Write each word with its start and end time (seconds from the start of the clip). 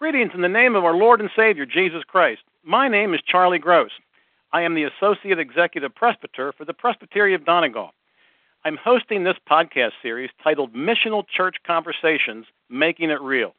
Greetings 0.00 0.32
in 0.34 0.40
the 0.40 0.48
name 0.48 0.76
of 0.76 0.84
our 0.86 0.94
Lord 0.94 1.20
and 1.20 1.28
Savior, 1.36 1.66
Jesus 1.66 2.04
Christ. 2.04 2.40
My 2.64 2.88
name 2.88 3.12
is 3.12 3.20
Charlie 3.20 3.58
Gross. 3.58 3.90
I 4.50 4.62
am 4.62 4.74
the 4.74 4.84
Associate 4.84 5.38
Executive 5.38 5.94
Presbyter 5.94 6.54
for 6.56 6.64
the 6.64 6.72
Presbytery 6.72 7.34
of 7.34 7.44
Donegal. 7.44 7.90
I'm 8.64 8.78
hosting 8.78 9.24
this 9.24 9.36
podcast 9.46 9.90
series 10.00 10.30
titled 10.42 10.72
Missional 10.72 11.28
Church 11.28 11.56
Conversations 11.66 12.46
Making 12.70 13.10
It 13.10 13.20
Real. 13.20 13.54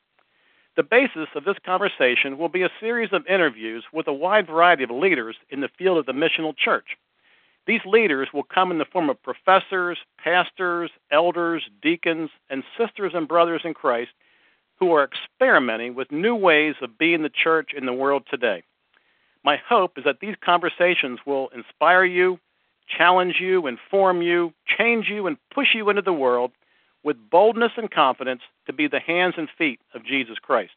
The 0.76 0.82
basis 0.82 1.28
of 1.36 1.44
this 1.44 1.58
conversation 1.64 2.40
will 2.40 2.50
be 2.50 2.64
a 2.64 2.72
series 2.80 3.14
of 3.14 3.28
interviews 3.28 3.84
with 3.94 4.08
a 4.08 4.14
wide 4.14 4.48
variety 4.48 4.84
of 4.84 4.90
leaders 4.90 5.36
in 5.52 5.62
the 5.62 5.70
field 5.78 6.00
of 6.00 6.08
the 6.08 6.12
missional 6.12 6.58
church. 6.58 6.98
These 7.68 7.86
leaders 7.86 8.30
will 8.34 8.42
come 8.52 8.72
in 8.72 8.80
the 8.80 8.86
form 8.86 9.12
of 9.12 9.22
professors, 9.22 10.00
pastors, 10.18 10.90
elders, 11.12 11.62
deacons, 11.84 12.32
and 12.50 12.64
sisters 12.80 13.12
and 13.14 13.28
brothers 13.28 13.62
in 13.64 13.76
Christ 13.76 14.10
who 14.82 14.92
are 14.94 15.08
experimenting 15.08 15.94
with 15.94 16.12
new 16.12 16.36
ways 16.36 16.74
of 16.82 16.98
being 16.98 17.22
the 17.22 17.30
church 17.30 17.70
in 17.78 17.86
the 17.86 17.94
world 17.94 18.24
today. 18.30 18.64
My 19.44 19.56
hope 19.56 19.98
is 19.98 20.04
that 20.06 20.20
these 20.20 20.36
conversations 20.44 21.20
will 21.26 21.50
inspire 21.50 22.04
you, 22.04 22.40
challenge 22.88 23.36
you, 23.40 23.68
inform 23.68 24.24
you, 24.24 24.54
change 24.66 25.08
you, 25.08 25.28
and 25.28 25.38
push 25.54 25.76
you 25.76 25.90
into 25.92 26.02
the 26.02 26.12
world 26.12 26.52
with 27.04 27.30
boldness 27.30 27.74
and 27.78 27.92
confidence 27.92 28.42
to 28.66 28.74
be 28.74 28.88
the 28.88 29.00
hands 29.00 29.36
and 29.38 29.48
feet 29.56 29.80
of 29.94 30.04
Jesus 30.04 30.40
Christ. 30.40 30.74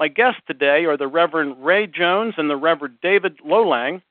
My 0.00 0.08
guests 0.08 0.40
today 0.48 0.84
are 0.84 0.96
the 0.96 1.06
Reverend 1.06 1.64
Ray 1.64 1.86
Jones 1.86 2.34
and 2.36 2.50
the 2.50 2.56
Reverend 2.56 2.96
David 3.02 3.38
Loleng. 3.46 4.02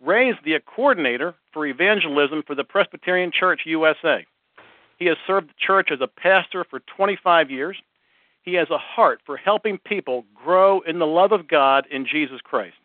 Ray 0.00 0.30
is 0.30 0.36
the 0.44 0.58
coordinator 0.66 1.34
for 1.52 1.64
evangelism 1.64 2.42
for 2.44 2.56
the 2.56 2.64
Presbyterian 2.64 3.30
Church 3.30 3.62
USA. 3.66 4.26
He 4.98 5.06
has 5.06 5.16
served 5.28 5.50
the 5.50 5.54
church 5.64 5.90
as 5.92 6.00
a 6.00 6.08
pastor 6.08 6.64
for 6.68 6.80
25 6.96 7.48
years 7.48 7.76
he 8.42 8.54
has 8.54 8.70
a 8.70 8.78
heart 8.78 9.20
for 9.24 9.36
helping 9.36 9.78
people 9.78 10.24
grow 10.34 10.80
in 10.80 10.98
the 10.98 11.06
love 11.06 11.32
of 11.32 11.48
God 11.48 11.86
in 11.90 12.06
Jesus 12.06 12.40
Christ. 12.42 12.76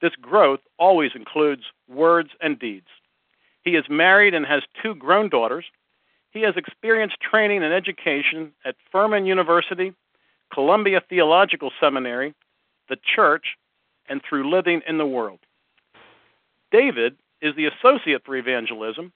This 0.00 0.14
growth 0.20 0.60
always 0.78 1.12
includes 1.14 1.62
words 1.88 2.30
and 2.40 2.58
deeds. 2.58 2.88
He 3.62 3.76
is 3.76 3.84
married 3.88 4.34
and 4.34 4.44
has 4.44 4.62
two 4.82 4.96
grown 4.96 5.28
daughters. 5.28 5.64
He 6.32 6.40
has 6.42 6.56
experienced 6.56 7.20
training 7.20 7.62
and 7.62 7.72
education 7.72 8.52
at 8.64 8.74
Furman 8.90 9.26
University, 9.26 9.94
Columbia 10.52 11.00
Theological 11.08 11.70
Seminary, 11.80 12.34
the 12.88 12.96
church, 12.96 13.56
and 14.08 14.20
through 14.28 14.50
living 14.50 14.82
in 14.88 14.98
the 14.98 15.06
world. 15.06 15.38
David 16.72 17.16
is 17.40 17.54
the 17.54 17.66
associate 17.66 18.24
for 18.24 18.34
evangelism 18.34 19.12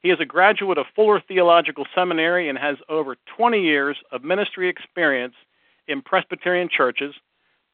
he 0.00 0.10
is 0.10 0.20
a 0.20 0.26
graduate 0.26 0.78
of 0.78 0.86
Fuller 0.94 1.20
Theological 1.20 1.86
Seminary 1.94 2.48
and 2.48 2.58
has 2.58 2.76
over 2.88 3.16
20 3.36 3.60
years 3.60 3.96
of 4.12 4.22
ministry 4.22 4.68
experience 4.68 5.34
in 5.88 6.02
Presbyterian 6.02 6.68
churches, 6.68 7.14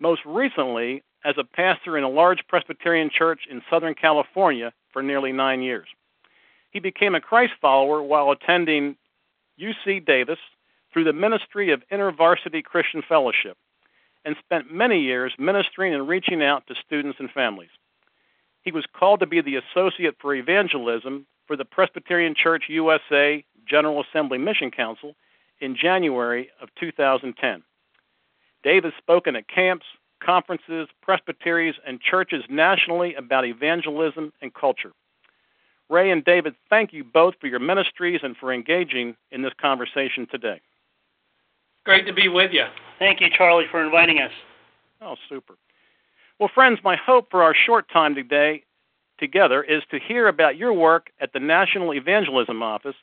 most 0.00 0.20
recently 0.24 1.02
as 1.24 1.34
a 1.38 1.44
pastor 1.44 1.96
in 1.96 2.04
a 2.04 2.08
large 2.08 2.46
Presbyterian 2.48 3.10
church 3.10 3.42
in 3.50 3.62
Southern 3.70 3.94
California 3.94 4.72
for 4.92 5.02
nearly 5.02 5.32
nine 5.32 5.62
years. 5.62 5.88
He 6.70 6.80
became 6.80 7.14
a 7.14 7.20
Christ 7.20 7.52
follower 7.60 8.02
while 8.02 8.30
attending 8.30 8.96
UC 9.60 10.04
Davis 10.06 10.38
through 10.92 11.04
the 11.04 11.12
ministry 11.12 11.70
of 11.70 11.82
InterVarsity 11.92 12.64
Christian 12.64 13.02
Fellowship 13.06 13.56
and 14.24 14.36
spent 14.44 14.72
many 14.72 15.00
years 15.00 15.32
ministering 15.38 15.94
and 15.94 16.08
reaching 16.08 16.42
out 16.42 16.66
to 16.66 16.74
students 16.86 17.18
and 17.18 17.30
families. 17.30 17.70
He 18.62 18.72
was 18.72 18.84
called 18.96 19.20
to 19.20 19.26
be 19.26 19.40
the 19.40 19.56
associate 19.56 20.16
for 20.20 20.34
evangelism 20.34 21.26
for 21.52 21.56
the 21.58 21.64
Presbyterian 21.66 22.34
Church 22.34 22.64
USA 22.68 23.44
General 23.68 24.02
Assembly 24.02 24.38
Mission 24.38 24.70
Council 24.70 25.14
in 25.60 25.76
January 25.76 26.48
of 26.62 26.70
2010. 26.80 27.62
Dave 28.64 28.84
has 28.84 28.94
spoken 28.96 29.36
at 29.36 29.46
camps, 29.48 29.84
conferences, 30.24 30.88
presbyteries, 31.02 31.74
and 31.86 32.00
churches 32.00 32.42
nationally 32.48 33.14
about 33.16 33.44
evangelism 33.44 34.32
and 34.40 34.54
culture. 34.54 34.92
Ray 35.90 36.10
and 36.10 36.24
David, 36.24 36.54
thank 36.70 36.94
you 36.94 37.04
both 37.04 37.34
for 37.38 37.48
your 37.48 37.60
ministries 37.60 38.20
and 38.22 38.34
for 38.34 38.50
engaging 38.50 39.14
in 39.30 39.42
this 39.42 39.52
conversation 39.60 40.26
today. 40.30 40.58
Great 41.84 42.06
to 42.06 42.14
be 42.14 42.28
with 42.28 42.52
you. 42.54 42.64
Thank 42.98 43.20
you, 43.20 43.28
Charlie, 43.28 43.66
for 43.70 43.84
inviting 43.84 44.20
us. 44.20 44.32
Oh, 45.02 45.16
super. 45.28 45.56
Well, 46.40 46.50
friends, 46.54 46.78
my 46.82 46.96
hope 46.96 47.30
for 47.30 47.42
our 47.42 47.54
short 47.54 47.90
time 47.92 48.14
today 48.14 48.64
together 49.22 49.62
is 49.62 49.82
to 49.90 49.98
hear 49.98 50.28
about 50.28 50.56
your 50.56 50.74
work 50.74 51.10
at 51.20 51.32
the 51.32 51.40
National 51.40 51.94
Evangelism 51.94 52.62
Office 52.62 52.96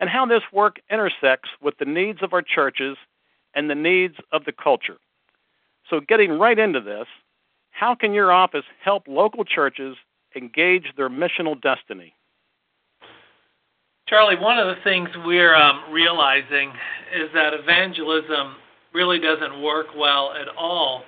and 0.00 0.10
how 0.10 0.26
this 0.26 0.42
work 0.52 0.80
intersects 0.90 1.50
with 1.60 1.74
the 1.78 1.84
needs 1.84 2.20
of 2.22 2.32
our 2.32 2.42
churches 2.42 2.96
and 3.54 3.70
the 3.70 3.74
needs 3.74 4.16
of 4.32 4.44
the 4.44 4.52
culture. 4.52 4.96
So, 5.88 6.00
getting 6.00 6.38
right 6.38 6.58
into 6.58 6.80
this, 6.80 7.06
how 7.70 7.94
can 7.94 8.12
your 8.12 8.32
office 8.32 8.64
help 8.82 9.06
local 9.06 9.44
churches 9.44 9.96
engage 10.34 10.86
their 10.96 11.10
missional 11.10 11.60
destiny? 11.60 12.14
Charlie, 14.08 14.36
one 14.36 14.58
of 14.58 14.66
the 14.66 14.82
things 14.82 15.08
we're 15.24 15.54
um, 15.54 15.84
realizing 15.90 16.70
is 17.14 17.28
that 17.34 17.54
evangelism 17.54 18.56
really 18.92 19.18
doesn't 19.18 19.62
work 19.62 19.86
well 19.96 20.32
at 20.32 20.48
all 20.56 21.04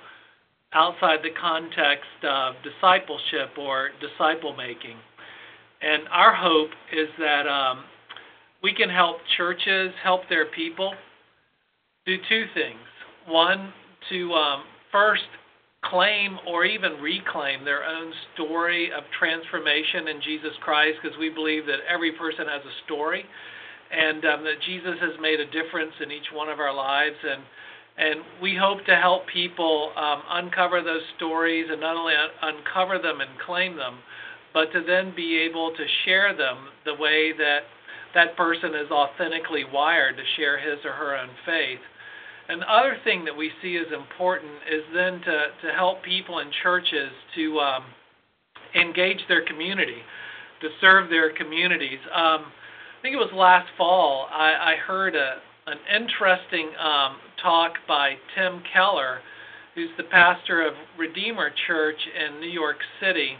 outside 0.75 1.19
the 1.23 1.33
context 1.39 2.19
of 2.23 2.55
discipleship 2.61 3.57
or 3.57 3.89
disciple 3.99 4.55
making. 4.55 4.97
And 5.81 6.03
our 6.11 6.35
hope 6.35 6.69
is 6.91 7.07
that 7.17 7.47
um, 7.47 7.85
we 8.61 8.73
can 8.73 8.89
help 8.89 9.17
churches 9.37 9.91
help 10.03 10.21
their 10.29 10.45
people 10.47 10.93
do 12.05 12.17
two 12.29 12.45
things. 12.53 12.79
One, 13.27 13.73
to 14.09 14.31
um, 14.33 14.63
first 14.91 15.23
claim 15.83 16.37
or 16.47 16.65
even 16.65 16.93
reclaim 17.01 17.63
their 17.63 17.83
own 17.83 18.11
story 18.33 18.91
of 18.91 19.03
transformation 19.17 20.07
in 20.07 20.21
Jesus 20.21 20.53
Christ, 20.61 20.97
because 21.01 21.17
we 21.17 21.29
believe 21.29 21.65
that 21.65 21.79
every 21.87 22.11
person 22.13 22.47
has 22.47 22.61
a 22.61 22.75
story 22.85 23.23
and 23.91 24.25
um, 24.25 24.43
that 24.43 24.57
Jesus 24.65 24.97
has 24.99 25.13
made 25.21 25.39
a 25.39 25.45
difference 25.45 25.93
in 26.01 26.11
each 26.11 26.29
one 26.33 26.49
of 26.49 26.59
our 26.59 26.73
lives. 26.73 27.15
And 27.23 27.43
and 27.97 28.19
we 28.41 28.55
hope 28.55 28.85
to 28.85 28.95
help 28.95 29.23
people 29.27 29.91
um, 29.95 30.21
uncover 30.29 30.81
those 30.81 31.01
stories 31.15 31.67
and 31.69 31.79
not 31.79 31.95
only 31.95 32.13
un- 32.13 32.55
uncover 32.55 32.99
them 32.99 33.21
and 33.21 33.29
claim 33.45 33.75
them, 33.77 33.99
but 34.53 34.71
to 34.73 34.83
then 34.85 35.13
be 35.15 35.37
able 35.37 35.71
to 35.71 35.85
share 36.03 36.35
them 36.35 36.57
the 36.85 36.93
way 36.93 37.31
that 37.37 37.59
that 38.13 38.35
person 38.37 38.73
is 38.73 38.89
authentically 38.91 39.63
wired 39.71 40.15
to 40.17 40.23
share 40.35 40.57
his 40.57 40.83
or 40.85 40.91
her 40.91 41.15
own 41.17 41.29
faith. 41.45 41.79
And 42.47 42.61
the 42.61 42.71
other 42.71 42.97
thing 43.03 43.25
that 43.25 43.35
we 43.35 43.51
see 43.61 43.77
as 43.77 43.91
important 43.91 44.51
is 44.71 44.83
then 44.93 45.19
to, 45.21 45.47
to 45.63 45.73
help 45.75 46.03
people 46.03 46.39
in 46.39 46.51
churches 46.63 47.11
to 47.35 47.59
um, 47.59 47.83
engage 48.75 49.19
their 49.27 49.43
community, 49.45 50.01
to 50.61 50.69
serve 50.79 51.09
their 51.09 51.33
communities. 51.33 51.99
Um, 52.13 52.45
I 52.99 53.01
think 53.01 53.13
it 53.13 53.17
was 53.17 53.31
last 53.33 53.67
fall, 53.77 54.27
I, 54.31 54.73
I 54.73 54.75
heard 54.85 55.15
a, 55.15 55.37
an 55.67 55.77
interesting 55.89 56.69
um, 56.79 57.17
talk 57.41 57.73
by 57.87 58.13
Tim 58.35 58.61
Keller, 58.71 59.19
who's 59.73 59.89
the 59.97 60.03
pastor 60.03 60.61
of 60.61 60.73
Redeemer 60.97 61.49
Church 61.65 61.97
in 61.97 62.39
New 62.39 62.49
York 62.49 62.77
City, 63.01 63.31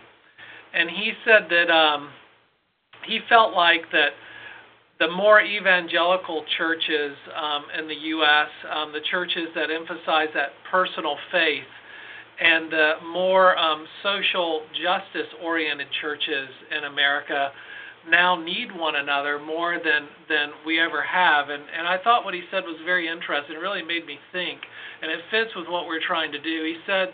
and 0.73 0.89
he 0.89 1.13
said 1.23 1.47
that 1.49 1.71
um, 1.71 2.09
he 3.05 3.19
felt 3.29 3.53
like 3.53 3.81
that 3.91 4.09
the 4.99 5.07
more 5.11 5.41
evangelical 5.41 6.43
churches 6.57 7.15
um, 7.35 7.65
in 7.77 7.87
the 7.87 7.93
U.S., 7.93 8.47
um, 8.73 8.91
the 8.91 9.01
churches 9.11 9.47
that 9.53 9.69
emphasize 9.69 10.29
that 10.33 10.49
personal 10.71 11.17
faith, 11.31 11.69
and 12.41 12.71
the 12.71 12.91
more 13.13 13.55
um, 13.57 13.85
social 14.01 14.61
justice 14.73 15.31
oriented 15.43 15.87
churches 16.01 16.49
in 16.75 16.85
America 16.85 17.51
now 18.09 18.35
need 18.35 18.69
one 18.75 18.95
another 18.95 19.39
more 19.39 19.77
than 19.83 20.07
than 20.29 20.49
we 20.65 20.79
ever 20.79 21.01
have. 21.01 21.49
And 21.49 21.63
and 21.77 21.87
I 21.87 21.97
thought 22.03 22.25
what 22.25 22.33
he 22.33 22.41
said 22.51 22.63
was 22.63 22.77
very 22.85 23.07
interesting. 23.07 23.55
It 23.55 23.59
really 23.59 23.81
made 23.81 24.05
me 24.05 24.17
think 24.31 24.59
and 25.01 25.11
it 25.11 25.19
fits 25.31 25.55
with 25.55 25.67
what 25.67 25.87
we're 25.87 26.05
trying 26.05 26.31
to 26.31 26.41
do. 26.41 26.63
He 26.63 26.77
said 26.85 27.09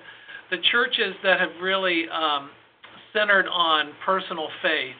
the 0.49 0.57
churches 0.71 1.15
that 1.23 1.39
have 1.39 1.49
really 1.61 2.05
um, 2.09 2.51
centered 3.13 3.47
on 3.47 3.91
personal 4.05 4.47
faith 4.61 4.99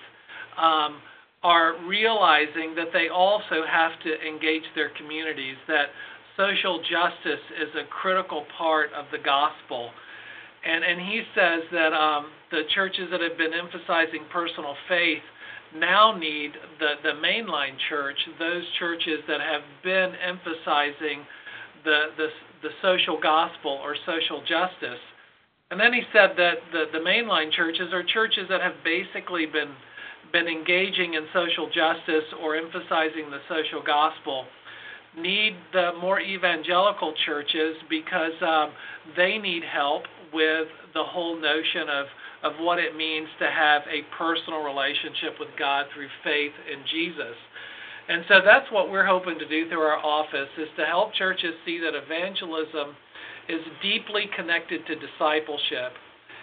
um, 0.58 1.00
are 1.44 1.76
realizing 1.88 2.76
that 2.76 2.88
they 2.94 3.10
also 3.10 3.64
have 3.70 3.92
to 4.04 4.28
engage 4.28 4.64
their 4.76 4.90
communities 4.98 5.58
that 5.68 5.88
social 6.38 6.80
justice 6.80 7.44
is 7.60 7.70
a 7.76 7.86
critical 7.90 8.46
part 8.58 8.92
of 8.94 9.06
the 9.12 9.18
gospel. 9.18 9.92
And 10.64 10.84
and 10.84 11.02
he 11.02 11.24
says 11.36 11.64
that 11.72 11.94
um, 11.94 12.28
the 12.52 12.64
churches 12.74 13.10
that 13.12 13.22
have 13.22 13.38
been 13.38 13.54
emphasizing 13.54 14.22
personal 14.32 14.76
faith 14.88 15.24
now 15.76 16.16
need 16.18 16.52
the, 16.80 16.96
the 17.04 17.20
mainline 17.22 17.78
church, 17.90 18.18
those 18.40 18.64
churches 18.80 19.20
that 19.28 19.40
have 19.42 19.62
been 19.84 20.14
emphasizing 20.16 21.26
the, 21.84 22.12
the, 22.18 22.28
the 22.62 22.70
social 22.82 23.20
gospel 23.22 23.80
or 23.84 23.96
social 24.06 24.42
justice. 24.42 25.00
And 25.72 25.80
then 25.80 25.94
he 25.94 26.02
said 26.12 26.32
that 26.38 26.56
the, 26.72 26.86
the 26.92 27.00
mainline 27.00 27.52
churches 27.52 27.94
are 27.94 28.04
churches 28.04 28.46
that 28.50 28.62
have 28.62 28.76
basically 28.84 29.46
been 29.46 29.74
been 30.32 30.48
engaging 30.48 31.16
in 31.16 31.26
social 31.34 31.68
justice 31.68 32.24
or 32.42 32.56
emphasizing 32.56 33.30
the 33.30 33.40
social 33.50 33.84
gospel 33.86 34.46
need 35.18 35.56
the 35.74 35.92
more 36.00 36.22
evangelical 36.22 37.14
churches 37.26 37.76
because 37.90 38.32
um, 38.42 38.72
they 39.18 39.38
need 39.38 39.64
help 39.64 40.04
with 40.34 40.68
the 40.94 41.04
whole 41.04 41.40
notion 41.40 41.90
of 41.90 42.06
of 42.44 42.54
what 42.60 42.80
it 42.80 42.96
means 42.96 43.28
to 43.40 43.46
have 43.46 43.84
a 43.86 44.02
personal 44.18 44.64
relationship 44.64 45.38
with 45.40 45.50
God 45.58 45.86
through 45.94 46.10
faith 46.24 46.54
in 46.72 46.82
Jesus. 46.90 47.38
And 48.10 48.26
so 48.28 48.42
that's 48.44 48.70
what 48.72 48.90
we're 48.90 49.06
hoping 49.06 49.38
to 49.40 49.48
do 49.48 49.70
through 49.70 49.86
our 49.86 50.00
office 50.04 50.50
is 50.58 50.68
to 50.78 50.86
help 50.86 51.14
churches 51.14 51.54
see 51.66 51.80
that 51.80 51.94
evangelism 51.94 52.96
is 53.48 53.62
deeply 53.82 54.30
connected 54.36 54.86
to 54.88 54.96
discipleship. 54.96 55.94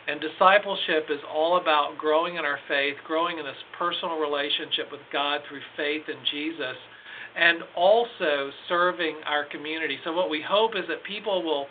And 0.07 0.21
discipleship 0.21 1.11
is 1.11 1.21
all 1.29 1.61
about 1.61 1.99
growing 1.99 2.37
in 2.37 2.45
our 2.45 2.59
faith, 2.69 2.97
growing 3.07 3.39
in 3.39 3.45
this 3.45 3.61
personal 3.79 4.19
relationship 4.19 4.89
with 4.91 5.03
God 5.13 5.41
through 5.49 5.61
faith 5.77 6.09
in 6.09 6.17
Jesus, 6.31 6.77
and 7.37 7.59
also 7.77 8.51
serving 8.69 9.17
our 9.27 9.45
community. 9.45 9.99
So, 10.05 10.13
what 10.15 10.31
we 10.31 10.41
hope 10.41 10.73
is 10.77 10.89
that 10.89 11.05
people 11.05 11.43
will 11.43 11.67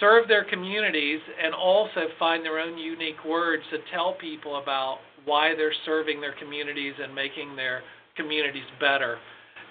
serve 0.00 0.28
their 0.28 0.44
communities 0.44 1.20
and 1.42 1.54
also 1.54 2.08
find 2.18 2.44
their 2.44 2.58
own 2.58 2.78
unique 2.78 3.24
words 3.26 3.62
to 3.70 3.78
tell 3.92 4.14
people 4.14 4.60
about 4.60 4.98
why 5.24 5.54
they're 5.56 5.74
serving 5.84 6.20
their 6.20 6.34
communities 6.40 6.94
and 7.00 7.14
making 7.14 7.54
their 7.56 7.82
communities 8.16 8.64
better. 8.80 9.18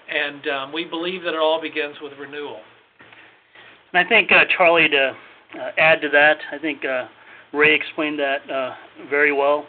And 0.08 0.48
um, 0.48 0.72
we 0.72 0.84
believe 0.84 1.22
that 1.22 1.34
it 1.34 1.38
all 1.38 1.60
begins 1.60 1.96
with 2.02 2.12
renewal. 2.18 2.60
And 3.92 4.04
I 4.04 4.08
think, 4.08 4.32
uh, 4.32 4.44
Charlie, 4.56 4.88
to 4.88 5.12
uh, 5.60 5.70
add 5.78 6.00
to 6.00 6.08
that, 6.10 6.38
I 6.50 6.58
think 6.58 6.84
uh, 6.84 7.06
Ray 7.52 7.74
explained 7.74 8.18
that 8.18 8.50
uh, 8.50 8.74
very 9.10 9.32
well. 9.32 9.66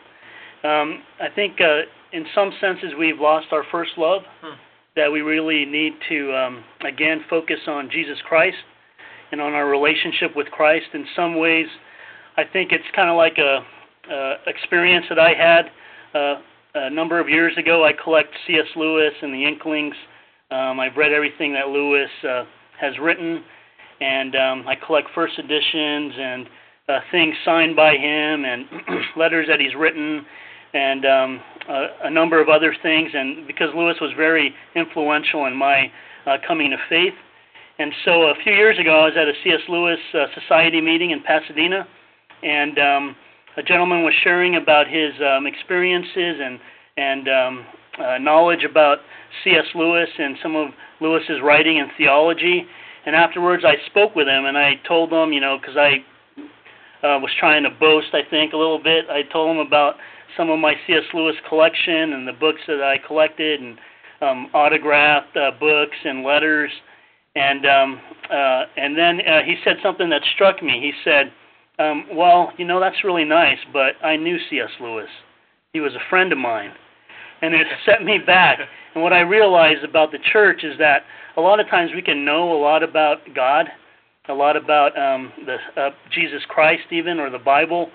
Um, 0.63 1.03
I 1.19 1.27
think 1.35 1.59
uh, 1.59 1.81
in 2.13 2.25
some 2.33 2.51
senses 2.61 2.93
we've 2.97 3.19
lost 3.19 3.47
our 3.51 3.63
first 3.69 3.91
love, 3.97 4.21
hmm. 4.41 4.55
that 4.95 5.11
we 5.11 5.21
really 5.21 5.65
need 5.65 5.93
to, 6.07 6.33
um, 6.33 6.63
again, 6.87 7.25
focus 7.29 7.59
on 7.67 7.89
Jesus 7.91 8.17
Christ 8.27 8.57
and 9.33 9.41
on 9.41 9.53
our 9.53 9.67
relationship 9.67 10.35
with 10.35 10.47
Christ. 10.47 10.85
In 10.93 11.05
some 11.15 11.37
ways, 11.39 11.65
I 12.37 12.43
think 12.45 12.71
it's 12.71 12.85
kind 12.95 13.09
of 13.09 13.17
like 13.17 13.39
a, 13.39 13.65
a 14.09 14.35
experience 14.45 15.07
that 15.09 15.17
I 15.17 15.33
had 15.33 15.65
uh, 16.13 16.35
a 16.75 16.89
number 16.91 17.19
of 17.19 17.27
years 17.27 17.57
ago. 17.57 17.83
I 17.83 17.93
collect 17.93 18.29
C.S. 18.45 18.67
Lewis 18.75 19.13
and 19.23 19.33
the 19.33 19.43
Inklings. 19.43 19.95
Um, 20.51 20.79
I've 20.79 20.95
read 20.95 21.11
everything 21.11 21.51
that 21.53 21.69
Lewis 21.69 22.09
uh, 22.23 22.43
has 22.79 22.93
written, 23.01 23.43
and 23.99 24.35
um, 24.35 24.67
I 24.67 24.75
collect 24.75 25.07
first 25.15 25.39
editions 25.39 26.13
and 26.15 26.47
uh, 26.87 26.99
things 27.11 27.33
signed 27.43 27.75
by 27.75 27.95
him 27.95 28.45
and 28.45 28.65
letters 29.17 29.47
that 29.49 29.59
he's 29.59 29.73
written 29.73 30.23
and 30.75 31.05
um, 31.05 31.41
a, 31.69 31.87
a 32.03 32.09
number 32.11 32.39
of 32.39 32.49
other 32.49 32.75
things. 32.83 33.09
And 33.15 33.47
because 33.47 33.69
Lewis 33.75 33.97
was 33.99 34.11
very 34.15 34.53
influential 34.75 35.47
in 35.47 35.55
my 35.55 35.91
uh, 36.27 36.37
coming 36.47 36.69
to 36.69 36.77
faith, 36.87 37.13
and 37.79 37.91
so 38.05 38.23
a 38.23 38.35
few 38.43 38.53
years 38.53 38.77
ago, 38.77 39.01
I 39.01 39.05
was 39.05 39.13
at 39.17 39.27
a 39.27 39.33
C.S. 39.43 39.61
Lewis 39.67 39.99
uh, 40.13 40.25
Society 40.39 40.79
meeting 40.79 41.11
in 41.11 41.21
Pasadena, 41.23 41.87
and 42.43 42.77
um, 42.77 43.15
a 43.57 43.63
gentleman 43.63 44.03
was 44.03 44.13
sharing 44.23 44.55
about 44.55 44.87
his 44.87 45.11
um, 45.21 45.47
experiences 45.47 46.39
and 46.41 46.59
and 46.95 47.27
um, 47.27 47.65
uh, 47.99 48.17
knowledge 48.19 48.63
about 48.63 48.99
C.S. 49.43 49.65
Lewis 49.73 50.09
and 50.19 50.37
some 50.43 50.55
of 50.55 50.69
Lewis's 51.01 51.41
writing 51.43 51.79
and 51.79 51.89
theology. 51.97 52.65
And 53.05 53.15
afterwards, 53.15 53.63
I 53.65 53.75
spoke 53.87 54.15
with 54.15 54.27
him, 54.27 54.45
and 54.45 54.57
I 54.57 54.75
told 54.87 55.11
him, 55.11 55.33
you 55.33 55.41
know, 55.41 55.57
because 55.59 55.75
I 55.75 56.05
uh, 57.05 57.19
was 57.19 57.31
trying 57.39 57.63
to 57.63 57.69
boast, 57.71 58.13
I 58.13 58.21
think, 58.29 58.53
a 58.53 58.57
little 58.57 58.81
bit. 58.81 59.05
I 59.09 59.23
told 59.23 59.55
him 59.55 59.65
about 59.65 59.95
some 60.37 60.49
of 60.49 60.59
my 60.59 60.75
C.S. 60.85 61.03
Lewis 61.13 61.35
collection 61.49 62.13
and 62.13 62.27
the 62.27 62.33
books 62.33 62.61
that 62.67 62.81
I 62.81 62.97
collected, 63.05 63.59
and 63.59 63.77
um, 64.21 64.49
autographed 64.53 65.35
uh, 65.35 65.51
books 65.59 65.97
and 66.05 66.23
letters 66.23 66.71
and 67.35 67.65
um, 67.65 68.01
uh, 68.29 68.63
and 68.77 68.97
then 68.97 69.19
uh, 69.21 69.41
he 69.45 69.55
said 69.63 69.77
something 69.81 70.09
that 70.09 70.21
struck 70.35 70.61
me. 70.61 70.79
He 70.81 70.91
said, 71.03 71.31
um, 71.79 72.05
"Well, 72.13 72.51
you 72.57 72.65
know 72.65 72.79
that's 72.79 73.03
really 73.03 73.25
nice, 73.25 73.57
but 73.71 73.93
I 74.03 74.15
knew 74.15 74.37
C.S. 74.49 74.69
Lewis. 74.79 75.09
He 75.73 75.79
was 75.79 75.93
a 75.93 76.09
friend 76.09 76.31
of 76.31 76.37
mine." 76.37 76.71
And 77.41 77.53
it 77.53 77.67
set 77.85 78.03
me 78.03 78.19
back. 78.25 78.59
And 78.93 79.03
what 79.03 79.13
I 79.13 79.21
realized 79.21 79.83
about 79.83 80.11
the 80.11 80.19
church 80.31 80.63
is 80.63 80.77
that 80.77 81.03
a 81.35 81.41
lot 81.41 81.59
of 81.59 81.67
times 81.67 81.91
we 81.95 82.01
can 82.01 82.23
know 82.23 82.53
a 82.53 82.59
lot 82.59 82.83
about 82.83 83.17
God, 83.35 83.67
a 84.29 84.33
lot 84.33 84.55
about 84.55 84.97
um, 84.97 85.33
the 85.45 85.81
uh, 85.81 85.89
Jesus 86.11 86.41
Christ, 86.47 86.83
even 86.91 87.19
or 87.19 87.31
the 87.31 87.39
Bible, 87.39 87.89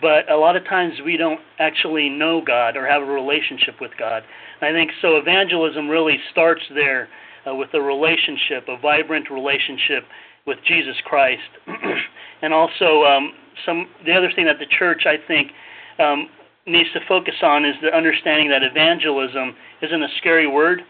but 0.00 0.30
a 0.30 0.36
lot 0.36 0.56
of 0.56 0.64
times 0.64 0.94
we 1.04 1.16
don't 1.16 1.40
actually 1.58 2.08
know 2.08 2.42
God 2.44 2.76
or 2.76 2.86
have 2.86 3.02
a 3.02 3.06
relationship 3.06 3.80
with 3.80 3.92
God. 3.98 4.22
And 4.60 4.76
I 4.76 4.78
think 4.78 4.90
so. 5.00 5.16
Evangelism 5.16 5.88
really 5.88 6.18
starts 6.30 6.62
there 6.74 7.08
uh, 7.46 7.54
with 7.54 7.68
a 7.74 7.80
relationship, 7.80 8.68
a 8.68 8.76
vibrant 8.78 9.30
relationship 9.30 10.04
with 10.46 10.58
Jesus 10.66 10.96
Christ. 11.04 11.42
and 12.42 12.52
also, 12.52 13.04
um, 13.04 13.32
some 13.66 13.86
the 14.06 14.12
other 14.12 14.30
thing 14.34 14.46
that 14.46 14.58
the 14.58 14.66
church, 14.78 15.02
I 15.06 15.16
think, 15.26 15.52
um, 15.98 16.28
needs 16.66 16.90
to 16.92 17.00
focus 17.08 17.34
on 17.42 17.64
is 17.64 17.74
the 17.82 17.94
understanding 17.94 18.48
that 18.50 18.62
evangelism 18.62 19.54
isn't 19.82 20.02
a 20.02 20.08
scary 20.18 20.46
word. 20.46 20.82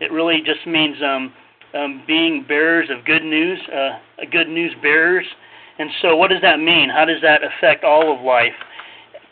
It 0.00 0.12
really 0.12 0.42
just 0.44 0.66
means 0.66 0.96
um, 1.02 1.32
um, 1.74 2.02
being 2.06 2.44
bearers 2.46 2.88
of 2.90 3.04
good 3.04 3.22
news, 3.22 3.58
uh, 3.72 3.98
good 4.30 4.48
news 4.48 4.74
bearers. 4.82 5.26
And 5.78 5.90
so, 6.00 6.16
what 6.16 6.30
does 6.30 6.40
that 6.42 6.58
mean? 6.58 6.88
How 6.88 7.04
does 7.04 7.20
that 7.22 7.42
affect 7.42 7.84
all 7.84 8.14
of 8.14 8.24
life? 8.24 8.56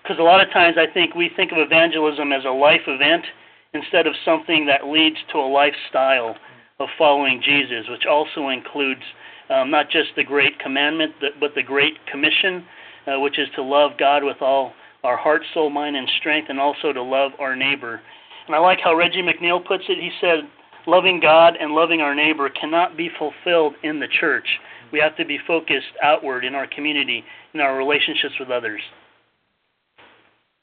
Because 0.03 0.19
a 0.19 0.23
lot 0.23 0.47
of 0.47 0.53
times 0.53 0.77
I 0.79 0.93
think 0.93 1.15
we 1.15 1.31
think 1.35 1.53
of 1.53 1.59
evangelism 1.59 2.33
as 2.33 2.45
a 2.45 2.51
life 2.51 2.83
event 2.87 3.25
instead 3.73 4.07
of 4.07 4.15
something 4.25 4.67
that 4.67 4.87
leads 4.87 5.17
to 5.33 5.39
a 5.39 5.49
lifestyle 5.49 6.37
of 6.81 6.89
following 6.99 7.41
Jesus, 7.43 7.87
which 7.89 8.07
also 8.07 8.49
includes 8.49 9.03
um, 9.51 9.71
not 9.71 9.91
just 9.91 10.11
the 10.17 10.25
Great 10.25 10.59
Commandment, 10.59 11.13
but 11.41 11.55
the 11.55 11.63
Great 11.63 11.95
Commission, 12.11 12.65
uh, 13.07 13.21
which 13.21 13.39
is 13.39 13.49
to 13.57 13.63
love 13.63 13.93
God 13.99 14.25
with 14.25 14.41
all 14.41 14.73
our 15.03 15.17
heart, 15.17 15.43
soul, 15.53 15.71
mind, 15.71 15.97
and 15.97 16.09
strength, 16.19 16.49
and 16.49 16.59
also 16.59 16.93
to 16.93 17.03
love 17.03 17.33
our 17.39 17.55
neighbor. 17.55 18.01
And 18.47 18.57
I 18.57 18.59
like 18.59 18.81
how 18.83 18.97
Reggie 18.97 19.23
McNeal 19.23 19.65
puts 19.65 19.85
it. 19.89 19.99
He 19.99 20.11
said, 20.21 20.49
Loving 20.87 21.19
God 21.21 21.55
and 21.59 21.73
loving 21.73 22.01
our 22.01 22.15
neighbor 22.15 22.49
cannot 22.51 22.97
be 22.97 23.11
fulfilled 23.19 23.75
in 23.83 24.01
the 24.01 24.09
church. 24.21 24.47
We 24.93 24.99
have 25.01 25.17
to 25.17 25.25
be 25.25 25.39
focused 25.47 25.87
outward 26.03 26.45
in 26.45 26.55
our 26.55 26.67
community, 26.67 27.25
in 27.55 27.61
our 27.61 27.77
relationships 27.77 28.35
with 28.39 28.51
others. 28.51 28.81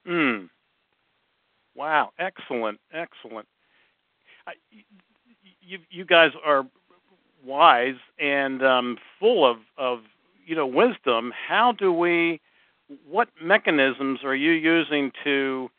Hmm. 0.05 0.45
Wow. 1.75 2.11
Excellent. 2.19 2.79
Excellent. 2.93 3.47
I, 4.45 4.53
you 5.71 5.79
you 5.89 6.05
guys 6.05 6.31
are 6.45 6.65
wise 7.43 7.95
and 8.19 8.63
um, 8.63 8.97
full 9.19 9.49
of 9.49 9.57
of 9.77 9.99
you 10.45 10.55
know 10.55 10.67
wisdom. 10.67 11.31
How 11.47 11.71
do 11.71 11.91
we? 11.93 12.41
What 13.09 13.29
mechanisms 13.41 14.19
are 14.25 14.35
you 14.35 14.51
using 14.51 15.13
to, 15.23 15.71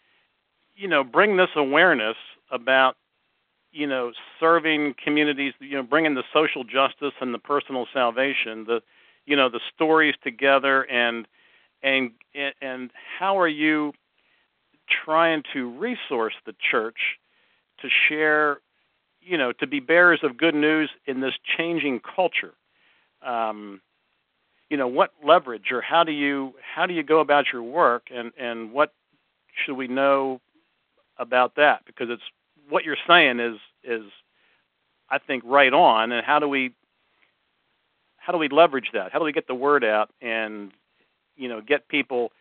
you 0.75 0.89
know, 0.89 1.05
bring 1.05 1.37
this 1.37 1.51
awareness 1.57 2.17
about, 2.51 2.97
you 3.71 3.87
know, 3.87 4.13
serving 4.41 4.95
communities, 5.05 5.53
you 5.61 5.77
know, 5.77 5.83
bringing 5.83 6.15
the 6.15 6.25
social 6.33 6.65
justice 6.65 7.13
and 7.21 7.35
the 7.35 7.39
personal 7.39 7.87
salvation, 7.93 8.65
the, 8.65 8.81
you 9.27 9.37
know, 9.37 9.51
the 9.51 9.61
stories 9.75 10.15
together, 10.25 10.85
and 10.85 11.29
and 11.83 12.13
and 12.63 12.91
how 13.19 13.39
are 13.39 13.49
you 13.49 13.93
trying 15.05 15.43
to 15.53 15.71
resource 15.79 16.35
the 16.47 16.55
church 16.71 17.19
to 17.83 17.89
share 18.09 18.61
you 19.25 19.39
know, 19.39 19.53
to 19.53 19.67
be 19.67 19.81
bearers 19.81 20.21
of 20.23 20.37
good 20.37 20.55
news 20.55 20.91
in 21.07 21.21
this 21.21 21.35
changing 21.57 22.01
culture. 22.01 22.53
Um, 23.25 23.81
you 24.69 24.77
know, 24.77 24.89
what 24.89 25.13
leverage 25.25 25.71
or 25.71 25.81
how 25.81 26.03
do 26.03 26.13
you 26.13 26.55
how 26.75 26.87
do 26.87 26.95
you 26.95 27.03
go 27.03 27.21
about 27.21 27.47
your 27.53 27.63
work, 27.63 28.05
and 28.15 28.33
and 28.39 28.73
what 28.73 28.93
should 29.65 29.77
we 29.77 29.87
know 29.87 30.41
about 31.19 31.57
that? 31.57 31.85
Because 31.87 32.09
it's 32.11 32.23
what 32.69 32.85
you're 32.85 32.97
saying 33.07 33.39
is 33.39 33.57
is 33.85 34.03
I 35.11 35.19
think 35.19 35.43
right 35.47 35.73
on, 35.73 36.11
and 36.13 36.25
how 36.25 36.39
do 36.39 36.49
we 36.49 36.73
how 38.17 38.33
do 38.33 38.39
we 38.39 38.49
leverage 38.49 38.91
that? 38.95 39.13
How 39.13 39.19
do 39.19 39.25
we 39.25 39.33
get 39.33 39.47
the 39.47 39.55
word 39.55 39.85
out 39.85 40.11
and 40.21 40.73
you 41.37 41.49
know 41.49 41.61
get 41.61 41.89
people 41.89 42.33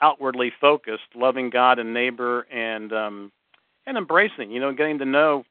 outwardly 0.00 0.52
focused, 0.60 1.04
loving 1.14 1.50
God 1.50 1.78
and 1.78 1.94
neighbor, 1.94 2.46
and 2.50 2.92
um, 2.92 3.32
and 3.86 3.96
embracing, 3.96 4.50
you 4.50 4.60
know, 4.60 4.72
getting 4.72 4.98
to 4.98 5.04
know 5.04 5.44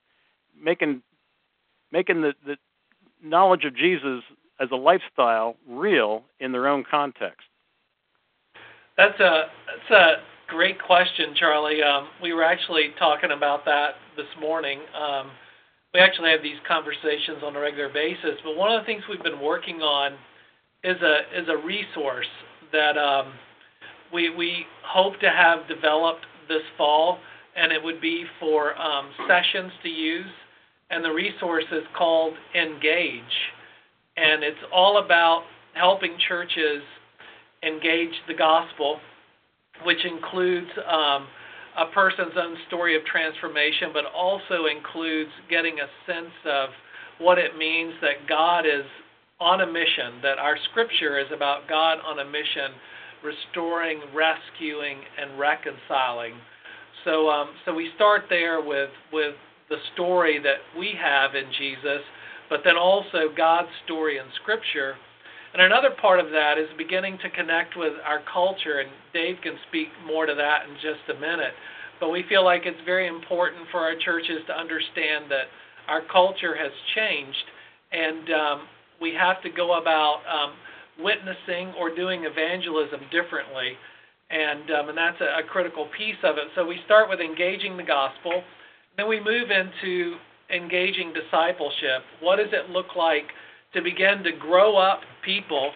making 0.62 1.02
making 1.92 2.22
the, 2.22 2.34
the 2.46 2.58
knowledge 3.24 3.66
of 3.66 3.76
Jesus 3.76 4.24
as 4.60 4.70
a 4.72 4.76
lifestyle 4.76 5.56
real 5.68 6.24
in 6.40 6.52
their 6.52 6.68
own 6.68 6.84
context? 6.90 7.48
That's 8.98 9.20
a 9.20 9.44
that's 9.68 9.92
a 9.92 10.14
great 10.48 10.82
question, 10.82 11.34
Charlie. 11.36 11.82
Um, 11.82 12.10
we 12.22 12.34
were 12.34 12.44
actually 12.44 12.94
talking 13.00 13.32
about 13.32 13.66
that 13.66 13.96
this 14.16 14.28
morning. 14.40 14.80
Um, 14.96 15.32
we 15.94 16.00
actually 16.00 16.30
have 16.32 16.44
these 16.44 16.60
conversations 16.68 17.44
on 17.44 17.56
a 17.56 17.60
regular 17.60 17.90
basis, 17.90 18.40
but 18.44 18.56
one 18.56 18.72
of 18.72 18.82
the 18.82 18.86
things 18.86 19.04
we've 19.10 19.24
been 19.24 19.42
working 19.42 19.82
on 19.82 20.14
is 20.84 20.98
a 21.02 21.20
is 21.40 21.48
a 21.50 21.58
resource 21.58 22.30
that 22.72 22.98
um, 22.98 23.34
we 24.14 24.30
we 24.30 24.66
hope 24.84 25.20
to 25.20 25.30
have 25.30 25.68
developed 25.68 26.26
this 26.48 26.64
fall, 26.78 27.20
and 27.56 27.72
it 27.72 27.82
would 27.82 28.02
be 28.02 28.26
for 28.40 28.80
um, 28.80 29.10
sessions 29.28 29.72
to 29.84 29.90
use 29.90 30.32
and 30.92 31.04
the 31.04 31.12
resource 31.12 31.66
is 31.72 31.84
called 31.98 32.34
Engage. 32.54 33.24
And 34.18 34.44
it's 34.44 34.60
all 34.74 35.04
about 35.04 35.44
helping 35.74 36.18
churches 36.28 36.84
engage 37.64 38.14
the 38.28 38.34
gospel, 38.34 39.00
which 39.86 40.04
includes 40.06 40.68
um, 40.86 41.28
a 41.78 41.86
person's 41.94 42.34
own 42.36 42.58
story 42.68 42.96
of 42.98 43.06
transformation, 43.06 43.90
but 43.94 44.04
also 44.14 44.66
includes 44.66 45.32
getting 45.50 45.78
a 45.80 46.12
sense 46.12 46.34
of 46.46 46.70
what 47.20 47.38
it 47.38 47.58
means 47.58 47.94
that 48.02 48.28
God 48.28 48.66
is 48.66 48.86
on 49.40 49.62
a 49.62 49.68
mission, 49.68 50.22
that 50.22 50.38
our 50.38 50.58
scripture 50.70 51.20
is 51.20 51.28
about 51.34 51.68
God 51.70 52.00
on 52.06 52.20
a 52.20 52.26
mission, 52.26 52.76
restoring, 53.24 54.02
rescuing, 54.14 54.98
and 55.20 55.40
reconciling. 55.40 56.34
So, 57.06 57.30
um, 57.30 57.50
so 57.66 57.74
we 57.74 57.90
start 57.96 58.24
there 58.30 58.62
with 58.62 58.90
with 59.12 59.36
the 59.72 59.82
story 59.96 60.38
that 60.44 60.60
we 60.78 60.94
have 61.00 61.34
in 61.34 61.48
Jesus, 61.58 62.04
but 62.52 62.62
then 62.64 62.78
also 62.78 63.32
God's 63.36 63.72
story 63.86 64.20
in 64.20 64.26
Scripture. 64.44 64.94
And 65.54 65.62
another 65.64 65.92
part 66.00 66.20
of 66.20 66.30
that 66.32 66.60
is 66.60 66.68
beginning 66.78 67.18
to 67.24 67.30
connect 67.32 67.76
with 67.76 67.94
our 68.06 68.22
culture, 68.32 68.80
and 68.84 68.92
Dave 69.14 69.38
can 69.42 69.56
speak 69.68 69.88
more 70.06 70.26
to 70.28 70.36
that 70.36 70.68
in 70.68 70.76
just 70.76 71.08
a 71.10 71.20
minute. 71.20 71.56
But 72.00 72.10
we 72.10 72.24
feel 72.28 72.44
like 72.44 72.64
it's 72.66 72.84
very 72.86 73.08
important 73.08 73.68
for 73.72 73.80
our 73.80 73.96
churches 73.96 74.44
to 74.48 74.54
understand 74.54 75.32
that 75.32 75.48
our 75.88 76.02
culture 76.12 76.56
has 76.56 76.72
changed, 76.96 77.48
and 77.92 78.26
um, 78.32 78.58
we 79.02 79.14
have 79.16 79.42
to 79.44 79.50
go 79.50 79.82
about 79.82 80.22
um, 80.28 80.54
witnessing 81.04 81.74
or 81.80 81.94
doing 81.94 82.24
evangelism 82.26 83.02
differently. 83.12 83.76
And, 84.30 84.72
um, 84.72 84.90
and 84.90 84.98
that's 84.98 85.20
a, 85.20 85.44
a 85.44 85.44
critical 85.44 85.90
piece 85.98 86.20
of 86.24 86.38
it. 86.38 86.48
So 86.56 86.66
we 86.66 86.80
start 86.86 87.10
with 87.10 87.20
engaging 87.20 87.76
the 87.76 87.84
gospel, 87.84 88.44
then 88.98 89.08
we 89.08 89.20
move 89.20 89.50
into 89.52 90.18
engaging 90.54 91.14
discipleship. 91.14 92.04
What 92.20 92.38
does 92.38 92.52
it 92.52 92.70
look 92.70 92.96
like 92.96 93.26
to 93.74 93.82
begin 93.82 94.24
to 94.24 94.32
grow 94.32 94.78
up 94.78 95.02
people 95.24 95.72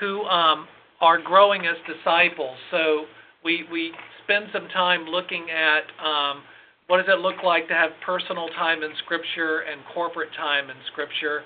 who 0.00 0.22
um, 0.24 0.66
are 1.00 1.20
growing 1.20 1.66
as 1.66 1.76
disciples? 1.86 2.56
So 2.70 3.04
we 3.44 3.64
we 3.70 3.92
spend 4.24 4.46
some 4.52 4.68
time 4.68 5.04
looking 5.04 5.46
at 5.50 5.84
um, 6.04 6.42
what 6.86 6.98
does 6.98 7.06
it 7.08 7.20
look 7.20 7.42
like 7.44 7.68
to 7.68 7.74
have 7.74 7.90
personal 8.04 8.48
time 8.48 8.82
in 8.82 8.90
Scripture 9.04 9.60
and 9.60 9.80
corporate 9.94 10.32
time 10.36 10.70
in 10.70 10.76
Scripture. 10.92 11.42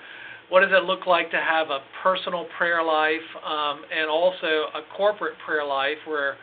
What 0.49 0.61
does 0.61 0.71
it 0.73 0.83
look 0.83 1.05
like 1.05 1.29
to 1.31 1.37
have 1.37 1.69
a 1.69 1.79
personal 2.01 2.47
prayer 2.57 2.83
life 2.83 3.27
um, 3.45 3.81
and 3.95 4.09
also 4.09 4.73
a 4.73 4.81
corporate 4.97 5.35
prayer 5.45 5.65
life 5.65 5.97
where 6.07 6.37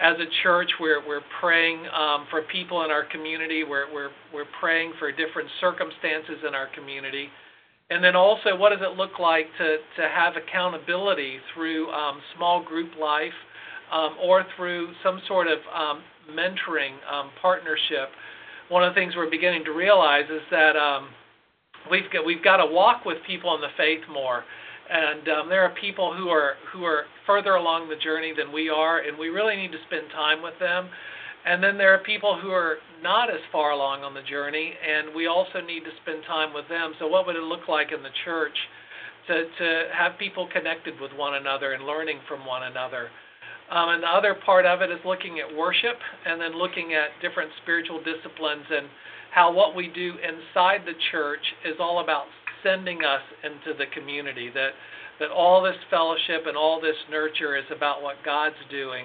as 0.00 0.16
a 0.16 0.24
church, 0.42 0.70
we're 0.80 1.06
we're 1.06 1.20
praying 1.40 1.84
um, 1.88 2.26
for 2.30 2.42
people 2.50 2.84
in 2.84 2.90
our 2.90 3.04
community. 3.04 3.64
We're 3.64 3.92
we're 3.92 4.10
we're 4.32 4.48
praying 4.58 4.94
for 4.98 5.12
different 5.12 5.48
circumstances 5.60 6.38
in 6.46 6.54
our 6.54 6.68
community, 6.74 7.28
and 7.90 8.02
then 8.02 8.16
also, 8.16 8.56
what 8.56 8.70
does 8.70 8.80
it 8.80 8.96
look 8.96 9.18
like 9.18 9.46
to 9.58 9.76
to 10.00 10.08
have 10.08 10.34
accountability 10.36 11.38
through 11.54 11.90
um, 11.90 12.20
small 12.34 12.64
group 12.64 12.90
life, 12.98 13.36
um, 13.92 14.16
or 14.22 14.44
through 14.56 14.88
some 15.04 15.20
sort 15.28 15.46
of 15.46 15.58
um, 15.74 16.02
mentoring 16.32 16.96
um, 17.12 17.30
partnership? 17.40 18.08
One 18.70 18.82
of 18.82 18.94
the 18.94 19.00
things 19.00 19.14
we're 19.16 19.30
beginning 19.30 19.64
to 19.64 19.72
realize 19.72 20.24
is 20.30 20.42
that 20.50 20.76
um, 20.76 21.10
we've 21.90 22.10
got 22.10 22.24
we've 22.24 22.42
got 22.42 22.56
to 22.56 22.66
walk 22.66 23.04
with 23.04 23.18
people 23.26 23.54
in 23.54 23.60
the 23.60 23.72
faith 23.76 24.00
more 24.10 24.44
and 24.90 25.28
um, 25.28 25.48
there 25.48 25.62
are 25.62 25.72
people 25.80 26.12
who 26.14 26.28
are 26.28 26.54
who 26.72 26.84
are 26.84 27.04
further 27.30 27.54
along 27.54 27.88
the 27.88 27.94
journey 28.02 28.34
than 28.36 28.50
we 28.50 28.68
are, 28.68 29.06
and 29.06 29.16
we 29.16 29.28
really 29.28 29.54
need 29.54 29.70
to 29.70 29.78
spend 29.86 30.10
time 30.10 30.42
with 30.42 30.58
them. 30.58 30.90
And 31.46 31.62
then 31.62 31.78
there 31.78 31.94
are 31.94 32.02
people 32.02 32.36
who 32.42 32.50
are 32.50 32.82
not 33.00 33.30
as 33.30 33.38
far 33.52 33.70
along 33.70 34.02
on 34.02 34.14
the 34.14 34.26
journey, 34.26 34.74
and 34.74 35.14
we 35.14 35.28
also 35.28 35.62
need 35.62 35.86
to 35.86 35.94
spend 36.02 36.26
time 36.26 36.52
with 36.52 36.66
them. 36.68 36.92
So, 36.98 37.06
what 37.06 37.26
would 37.26 37.36
it 37.36 37.46
look 37.46 37.68
like 37.68 37.92
in 37.94 38.02
the 38.02 38.10
church 38.24 38.58
to 39.28 39.46
to 39.46 39.68
have 39.94 40.18
people 40.18 40.48
connected 40.52 40.98
with 41.00 41.12
one 41.14 41.36
another 41.36 41.72
and 41.72 41.86
learning 41.86 42.18
from 42.26 42.44
one 42.44 42.64
another? 42.64 43.08
Um, 43.70 43.90
and 43.94 44.02
the 44.02 44.10
other 44.10 44.34
part 44.34 44.66
of 44.66 44.82
it 44.82 44.90
is 44.90 44.98
looking 45.06 45.38
at 45.38 45.46
worship, 45.56 45.96
and 46.26 46.40
then 46.40 46.58
looking 46.58 46.94
at 46.98 47.14
different 47.22 47.50
spiritual 47.62 48.02
disciplines 48.02 48.66
and 48.68 48.90
how 49.30 49.52
what 49.54 49.76
we 49.76 49.86
do 49.86 50.18
inside 50.18 50.82
the 50.84 50.98
church 51.12 51.46
is 51.64 51.76
all 51.78 52.02
about 52.02 52.26
sending 52.62 53.04
us 53.04 53.22
into 53.42 53.76
the 53.76 53.86
community. 53.94 54.50
That 54.52 54.70
that 55.20 55.30
all 55.30 55.62
this 55.62 55.76
fellowship 55.90 56.46
and 56.46 56.56
all 56.56 56.80
this 56.80 56.96
nurture 57.10 57.56
is 57.56 57.64
about 57.74 58.02
what 58.02 58.16
God's 58.24 58.56
doing 58.70 59.04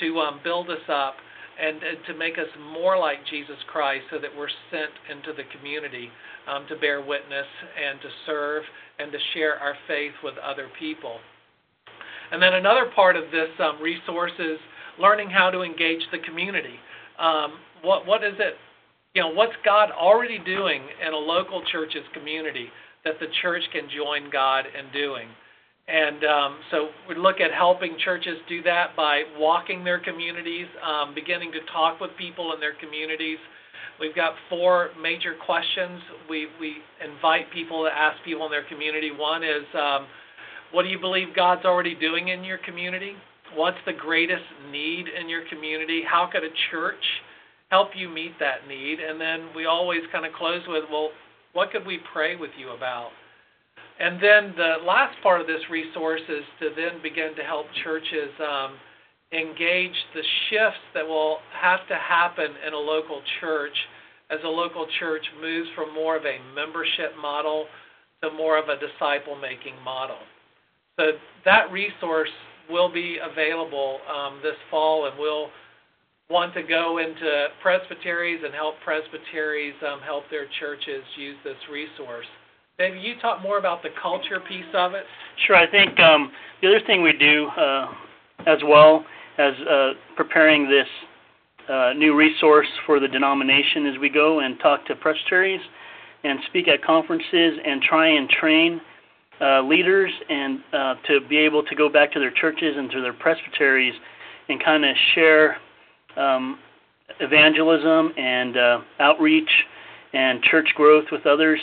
to 0.00 0.18
um, 0.18 0.40
build 0.42 0.68
us 0.68 0.82
up 0.88 1.14
and, 1.58 1.76
and, 1.82 1.96
to 2.06 2.14
make 2.14 2.36
us 2.36 2.50
more 2.74 2.98
like 2.98 3.18
Jesus 3.30 3.56
Christ, 3.72 4.04
so 4.10 4.18
that 4.18 4.28
we're 4.36 4.52
sent 4.70 4.90
into 5.08 5.32
the 5.32 5.48
community 5.56 6.10
um, 6.46 6.66
to 6.68 6.76
bear 6.76 7.00
witness 7.00 7.46
and 7.80 7.98
to 8.02 8.08
serve 8.26 8.62
and 8.98 9.10
to 9.10 9.18
share 9.32 9.56
our 9.58 9.74
faith 9.88 10.12
with 10.22 10.34
other 10.38 10.68
people. 10.78 11.16
And 12.30 12.42
then 12.42 12.54
another 12.54 12.90
part 12.94 13.16
of 13.16 13.30
this 13.30 13.48
um, 13.60 13.80
resource 13.80 14.32
is 14.38 14.58
learning 15.00 15.30
how 15.30 15.50
to 15.50 15.62
engage 15.62 16.02
the 16.12 16.18
community. 16.18 16.76
Um, 17.18 17.54
what 17.82 18.06
what 18.06 18.24
is 18.24 18.34
it 18.38 18.54
you 19.16 19.22
know, 19.22 19.32
what's 19.32 19.56
God 19.64 19.88
already 19.90 20.38
doing 20.44 20.82
in 21.00 21.14
a 21.14 21.16
local 21.16 21.62
church's 21.72 22.04
community 22.12 22.68
that 23.02 23.14
the 23.18 23.28
church 23.40 23.62
can 23.72 23.88
join 23.88 24.28
God 24.30 24.66
in 24.66 24.92
doing? 24.92 25.28
And 25.88 26.22
um, 26.24 26.58
so 26.70 26.88
we 27.08 27.14
look 27.14 27.40
at 27.40 27.50
helping 27.50 27.96
churches 28.04 28.36
do 28.46 28.62
that 28.64 28.94
by 28.94 29.22
walking 29.38 29.84
their 29.84 30.00
communities, 30.00 30.66
um, 30.84 31.14
beginning 31.14 31.50
to 31.52 31.60
talk 31.72 31.98
with 31.98 32.10
people 32.18 32.52
in 32.52 32.60
their 32.60 32.74
communities. 32.78 33.38
We've 33.98 34.14
got 34.14 34.34
four 34.50 34.90
major 35.00 35.34
questions. 35.46 35.98
We, 36.28 36.48
we 36.60 36.76
invite 37.00 37.50
people 37.54 37.84
to 37.84 37.90
ask 37.90 38.22
people 38.22 38.44
in 38.44 38.50
their 38.50 38.68
community. 38.68 39.12
One 39.16 39.42
is, 39.42 39.64
um, 39.72 40.06
what 40.72 40.82
do 40.82 40.90
you 40.90 41.00
believe 41.00 41.28
God's 41.34 41.64
already 41.64 41.94
doing 41.94 42.28
in 42.28 42.44
your 42.44 42.58
community? 42.58 43.14
What's 43.54 43.78
the 43.86 43.94
greatest 43.94 44.44
need 44.70 45.06
in 45.08 45.30
your 45.30 45.48
community? 45.48 46.02
How 46.06 46.28
could 46.30 46.44
a 46.44 46.52
church 46.70 47.00
help 47.70 47.90
you 47.96 48.08
meet 48.08 48.32
that 48.40 48.68
need. 48.68 48.98
And 49.00 49.20
then 49.20 49.48
we 49.54 49.66
always 49.66 50.02
kind 50.12 50.26
of 50.26 50.32
close 50.32 50.62
with, 50.68 50.84
well, 50.90 51.10
what 51.52 51.70
could 51.70 51.86
we 51.86 52.00
pray 52.12 52.36
with 52.36 52.50
you 52.58 52.70
about? 52.70 53.10
And 53.98 54.22
then 54.22 54.52
the 54.56 54.76
last 54.84 55.16
part 55.22 55.40
of 55.40 55.46
this 55.46 55.62
resource 55.70 56.20
is 56.28 56.44
to 56.60 56.70
then 56.76 57.02
begin 57.02 57.34
to 57.36 57.42
help 57.42 57.66
churches 57.82 58.30
um, 58.40 58.76
engage 59.32 59.96
the 60.14 60.22
shifts 60.48 60.84
that 60.94 61.06
will 61.06 61.38
have 61.58 61.80
to 61.88 61.96
happen 61.96 62.48
in 62.66 62.74
a 62.74 62.78
local 62.78 63.22
church 63.40 63.76
as 64.30 64.38
a 64.44 64.48
local 64.48 64.86
church 64.98 65.24
moves 65.40 65.68
from 65.74 65.94
more 65.94 66.16
of 66.16 66.24
a 66.24 66.38
membership 66.54 67.16
model 67.20 67.66
to 68.22 68.30
more 68.30 68.58
of 68.58 68.68
a 68.68 68.76
disciple 68.76 69.36
making 69.36 69.74
model. 69.84 70.18
So 70.98 71.12
that 71.44 71.70
resource 71.70 72.30
will 72.68 72.92
be 72.92 73.18
available 73.22 73.98
um, 74.12 74.40
this 74.42 74.56
fall, 74.70 75.06
and 75.06 75.18
we'll 75.18 75.48
want 76.28 76.52
to 76.54 76.62
go 76.62 76.98
into 76.98 77.46
presbyteries 77.62 78.40
and 78.44 78.52
help 78.52 78.74
presbyteries 78.84 79.74
um, 79.86 80.00
help 80.00 80.24
their 80.30 80.46
churches 80.58 81.04
use 81.16 81.36
this 81.44 81.56
resource. 81.70 82.26
David, 82.78 83.02
you 83.02 83.14
talk 83.20 83.42
more 83.42 83.58
about 83.58 83.82
the 83.82 83.88
culture 84.00 84.40
piece 84.48 84.64
of 84.74 84.94
it. 84.94 85.04
Sure. 85.46 85.56
I 85.56 85.70
think 85.70 85.98
um, 86.00 86.30
the 86.60 86.68
other 86.68 86.80
thing 86.86 87.02
we 87.02 87.12
do 87.12 87.46
uh, 87.56 87.92
as 88.46 88.58
well 88.64 89.04
as 89.38 89.54
uh, 89.70 89.90
preparing 90.16 90.68
this 90.68 90.86
uh, 91.68 91.92
new 91.96 92.14
resource 92.16 92.66
for 92.84 93.00
the 93.00 93.08
denomination 93.08 93.86
is 93.86 93.98
we 93.98 94.08
go 94.08 94.40
and 94.40 94.58
talk 94.60 94.84
to 94.86 94.94
presbyteries 94.96 95.60
and 96.24 96.38
speak 96.48 96.68
at 96.68 96.82
conferences 96.82 97.58
and 97.64 97.82
try 97.82 98.08
and 98.08 98.28
train 98.28 98.80
uh, 99.40 99.62
leaders 99.62 100.10
and 100.28 100.60
uh, 100.72 100.94
to 101.06 101.20
be 101.28 101.36
able 101.36 101.62
to 101.62 101.74
go 101.74 101.88
back 101.88 102.12
to 102.12 102.18
their 102.18 102.30
churches 102.30 102.74
and 102.76 102.90
to 102.90 103.00
their 103.00 103.12
presbyteries 103.12 103.94
and 104.48 104.62
kind 104.62 104.84
of 104.84 104.94
share 105.14 105.56
um, 106.16 106.58
evangelism 107.20 108.12
and 108.16 108.56
uh, 108.56 108.80
outreach 109.00 109.50
and 110.12 110.42
church 110.42 110.68
growth 110.74 111.06
with 111.12 111.26
others. 111.26 111.60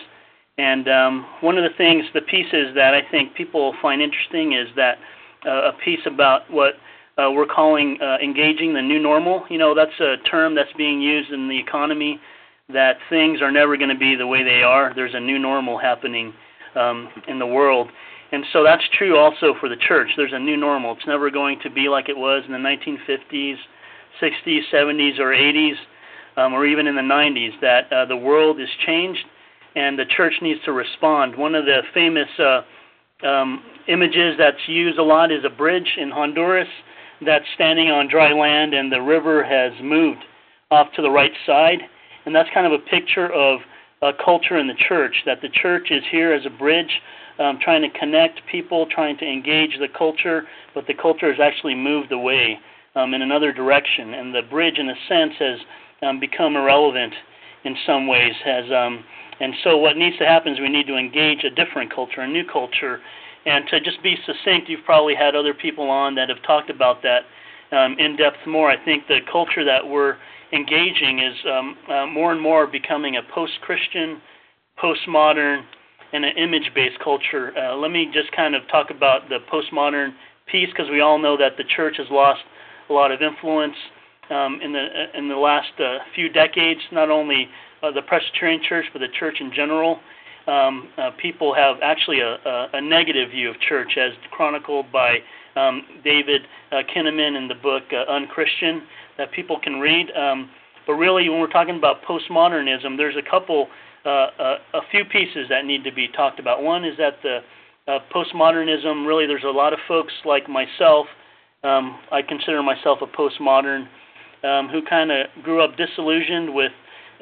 And 0.57 0.87
um, 0.87 1.25
one 1.41 1.57
of 1.57 1.63
the 1.63 1.75
things, 1.77 2.05
the 2.13 2.21
pieces 2.21 2.75
that 2.75 2.93
I 2.93 3.01
think 3.09 3.35
people 3.35 3.73
find 3.81 4.01
interesting 4.01 4.53
is 4.53 4.67
that 4.75 4.97
uh, 5.45 5.69
a 5.69 5.73
piece 5.83 5.99
about 6.05 6.49
what 6.51 6.75
uh, 7.17 7.29
we're 7.31 7.47
calling 7.47 7.97
uh, 8.01 8.17
engaging 8.23 8.73
the 8.73 8.81
new 8.81 8.99
normal. 8.99 9.45
You 9.49 9.57
know, 9.57 9.73
that's 9.75 9.99
a 9.99 10.17
term 10.29 10.55
that's 10.55 10.73
being 10.77 11.01
used 11.01 11.31
in 11.31 11.47
the 11.47 11.59
economy 11.59 12.19
that 12.69 12.97
things 13.09 13.41
are 13.41 13.51
never 13.51 13.77
going 13.77 13.89
to 13.89 13.97
be 13.97 14.15
the 14.15 14.27
way 14.27 14.43
they 14.43 14.63
are. 14.63 14.93
There's 14.95 15.13
a 15.13 15.19
new 15.19 15.37
normal 15.37 15.77
happening 15.77 16.33
um, 16.75 17.09
in 17.27 17.39
the 17.39 17.45
world. 17.45 17.89
And 18.31 18.43
so 18.51 18.63
that's 18.63 18.83
true 18.97 19.17
also 19.17 19.53
for 19.59 19.69
the 19.69 19.75
church. 19.75 20.09
There's 20.17 20.33
a 20.33 20.39
new 20.39 20.57
normal. 20.57 20.93
It's 20.93 21.05
never 21.05 21.29
going 21.29 21.59
to 21.61 21.69
be 21.69 21.87
like 21.87 22.09
it 22.09 22.17
was 22.17 22.43
in 22.47 22.51
the 22.51 22.57
1950s 22.57 23.57
60s, 24.21 24.61
70s, 24.71 25.19
or 25.19 25.33
80s, 25.33 25.75
um, 26.37 26.53
or 26.53 26.65
even 26.65 26.87
in 26.87 26.95
the 26.95 27.01
90s, 27.01 27.59
that 27.61 27.91
uh, 27.91 28.05
the 28.05 28.17
world 28.17 28.59
is 28.59 28.69
changed 28.85 29.25
and 29.75 29.97
the 29.97 30.05
church 30.05 30.33
needs 30.41 30.59
to 30.65 30.71
respond. 30.71 31.35
One 31.35 31.55
of 31.55 31.65
the 31.65 31.81
famous 31.93 32.27
uh, 32.39 32.61
um, 33.25 33.63
images 33.87 34.35
that's 34.37 34.67
used 34.67 34.99
a 34.99 35.03
lot 35.03 35.31
is 35.31 35.43
a 35.45 35.49
bridge 35.49 35.97
in 35.97 36.11
Honduras 36.11 36.67
that's 37.25 37.45
standing 37.55 37.89
on 37.89 38.07
dry 38.07 38.33
land 38.33 38.73
and 38.73 38.91
the 38.91 39.01
river 39.01 39.43
has 39.43 39.71
moved 39.81 40.23
off 40.71 40.87
to 40.95 41.01
the 41.01 41.09
right 41.09 41.31
side. 41.45 41.79
And 42.25 42.35
that's 42.35 42.49
kind 42.53 42.65
of 42.65 42.73
a 42.73 42.83
picture 42.83 43.31
of 43.31 43.59
uh, 44.01 44.11
culture 44.23 44.57
in 44.57 44.67
the 44.67 44.75
church. 44.87 45.15
That 45.25 45.41
the 45.41 45.49
church 45.49 45.87
is 45.89 46.03
here 46.11 46.33
as 46.33 46.45
a 46.45 46.49
bridge, 46.49 47.01
um, 47.39 47.59
trying 47.61 47.81
to 47.81 47.99
connect 47.99 48.41
people, 48.51 48.87
trying 48.89 49.17
to 49.17 49.25
engage 49.25 49.77
the 49.79 49.87
culture, 49.87 50.43
but 50.73 50.87
the 50.87 50.93
culture 50.93 51.31
has 51.31 51.39
actually 51.41 51.75
moved 51.75 52.11
away 52.11 52.59
um, 52.95 53.13
in 53.13 53.21
another 53.21 53.51
direction, 53.51 54.13
and 54.13 54.33
the 54.33 54.41
bridge, 54.41 54.77
in 54.77 54.89
a 54.89 54.95
sense, 55.07 55.33
has 55.39 55.59
um, 56.01 56.19
become 56.19 56.55
irrelevant 56.55 57.13
in 57.63 57.75
some 57.85 58.07
ways. 58.07 58.33
Has 58.43 58.65
um, 58.71 59.03
and 59.39 59.53
so 59.63 59.77
what 59.77 59.97
needs 59.97 60.17
to 60.19 60.25
happen 60.25 60.53
is 60.53 60.59
we 60.59 60.69
need 60.69 60.87
to 60.87 60.97
engage 60.97 61.43
a 61.43 61.49
different 61.49 61.93
culture, 61.93 62.21
a 62.21 62.27
new 62.27 62.45
culture. 62.45 62.99
And 63.45 63.65
to 63.69 63.81
just 63.81 64.01
be 64.01 64.15
succinct, 64.25 64.69
you've 64.69 64.85
probably 64.85 65.15
had 65.15 65.35
other 65.35 65.53
people 65.53 65.89
on 65.89 66.15
that 66.15 66.29
have 66.29 66.41
talked 66.43 66.69
about 66.69 67.01
that 67.03 67.23
um, 67.75 67.97
in 67.99 68.15
depth 68.15 68.37
more. 68.47 68.69
I 68.69 68.83
think 68.83 69.07
the 69.07 69.19
culture 69.29 69.65
that 69.65 69.85
we're 69.85 70.15
engaging 70.53 71.19
is 71.19 71.35
um, 71.51 71.77
uh, 71.89 72.05
more 72.05 72.31
and 72.31 72.39
more 72.39 72.67
becoming 72.67 73.17
a 73.17 73.21
post-Christian, 73.33 74.21
postmodern, 74.81 75.63
and 76.13 76.23
an 76.23 76.37
image-based 76.37 76.99
culture. 77.03 77.51
Uh, 77.57 77.75
let 77.75 77.91
me 77.91 78.07
just 78.13 78.31
kind 78.31 78.55
of 78.55 78.61
talk 78.69 78.91
about 78.91 79.27
the 79.29 79.39
postmodern 79.51 80.13
piece 80.49 80.69
because 80.69 80.89
we 80.91 81.01
all 81.01 81.17
know 81.17 81.35
that 81.35 81.57
the 81.57 81.63
church 81.75 81.95
has 81.97 82.07
lost 82.11 82.41
a 82.89 82.93
lot 82.93 83.11
of 83.11 83.21
influence 83.21 83.75
um, 84.29 84.59
in 84.61 84.73
the 84.73 84.85
uh, 84.85 85.17
in 85.17 85.27
the 85.29 85.35
last 85.35 85.71
uh, 85.79 85.99
few 86.15 86.29
decades. 86.29 86.79
Not 86.91 87.09
only 87.09 87.47
uh, 87.81 87.91
the 87.91 88.01
Presbyterian 88.01 88.61
Church, 88.67 88.85
but 88.93 88.99
the 88.99 89.07
church 89.19 89.37
in 89.39 89.51
general. 89.53 89.99
Um, 90.45 90.89
uh, 90.97 91.11
people 91.21 91.53
have 91.55 91.77
actually 91.81 92.19
a, 92.19 92.35
a, 92.45 92.67
a 92.73 92.81
negative 92.81 93.31
view 93.31 93.49
of 93.49 93.59
church, 93.61 93.97
as 93.97 94.11
chronicled 94.31 94.91
by 94.91 95.19
um, 95.55 95.83
David 96.03 96.41
uh, 96.71 96.81
Kinnaman 96.93 97.37
in 97.37 97.47
the 97.47 97.55
book 97.55 97.83
uh, 97.93 98.11
Unchristian, 98.11 98.83
that 99.17 99.31
people 99.31 99.57
can 99.57 99.79
read. 99.79 100.11
Um, 100.11 100.49
but 100.85 100.93
really, 100.93 101.29
when 101.29 101.39
we're 101.39 101.47
talking 101.47 101.77
about 101.77 102.03
postmodernism, 102.03 102.97
there's 102.97 103.15
a 103.15 103.29
couple, 103.29 103.67
uh, 104.05 104.09
a, 104.37 104.55
a 104.73 104.81
few 104.91 105.05
pieces 105.05 105.47
that 105.49 105.65
need 105.65 105.85
to 105.85 105.93
be 105.93 106.09
talked 106.09 106.39
about. 106.41 106.61
One 106.61 106.83
is 106.83 106.97
that 106.97 107.13
the 107.23 107.39
uh, 107.87 107.99
postmodernism, 108.13 109.07
really, 109.07 109.25
there's 109.25 109.45
a 109.45 109.47
lot 109.47 109.71
of 109.71 109.79
folks 109.87 110.13
like 110.25 110.49
myself. 110.49 111.07
Um, 111.63 111.97
I 112.11 112.21
consider 112.21 112.61
myself 112.61 112.99
a 113.01 113.07
postmodern 113.07 113.87
um, 114.43 114.67
who 114.67 114.81
kind 114.81 115.11
of 115.11 115.27
grew 115.43 115.63
up 115.63 115.77
disillusioned 115.77 116.53
with 116.53 116.73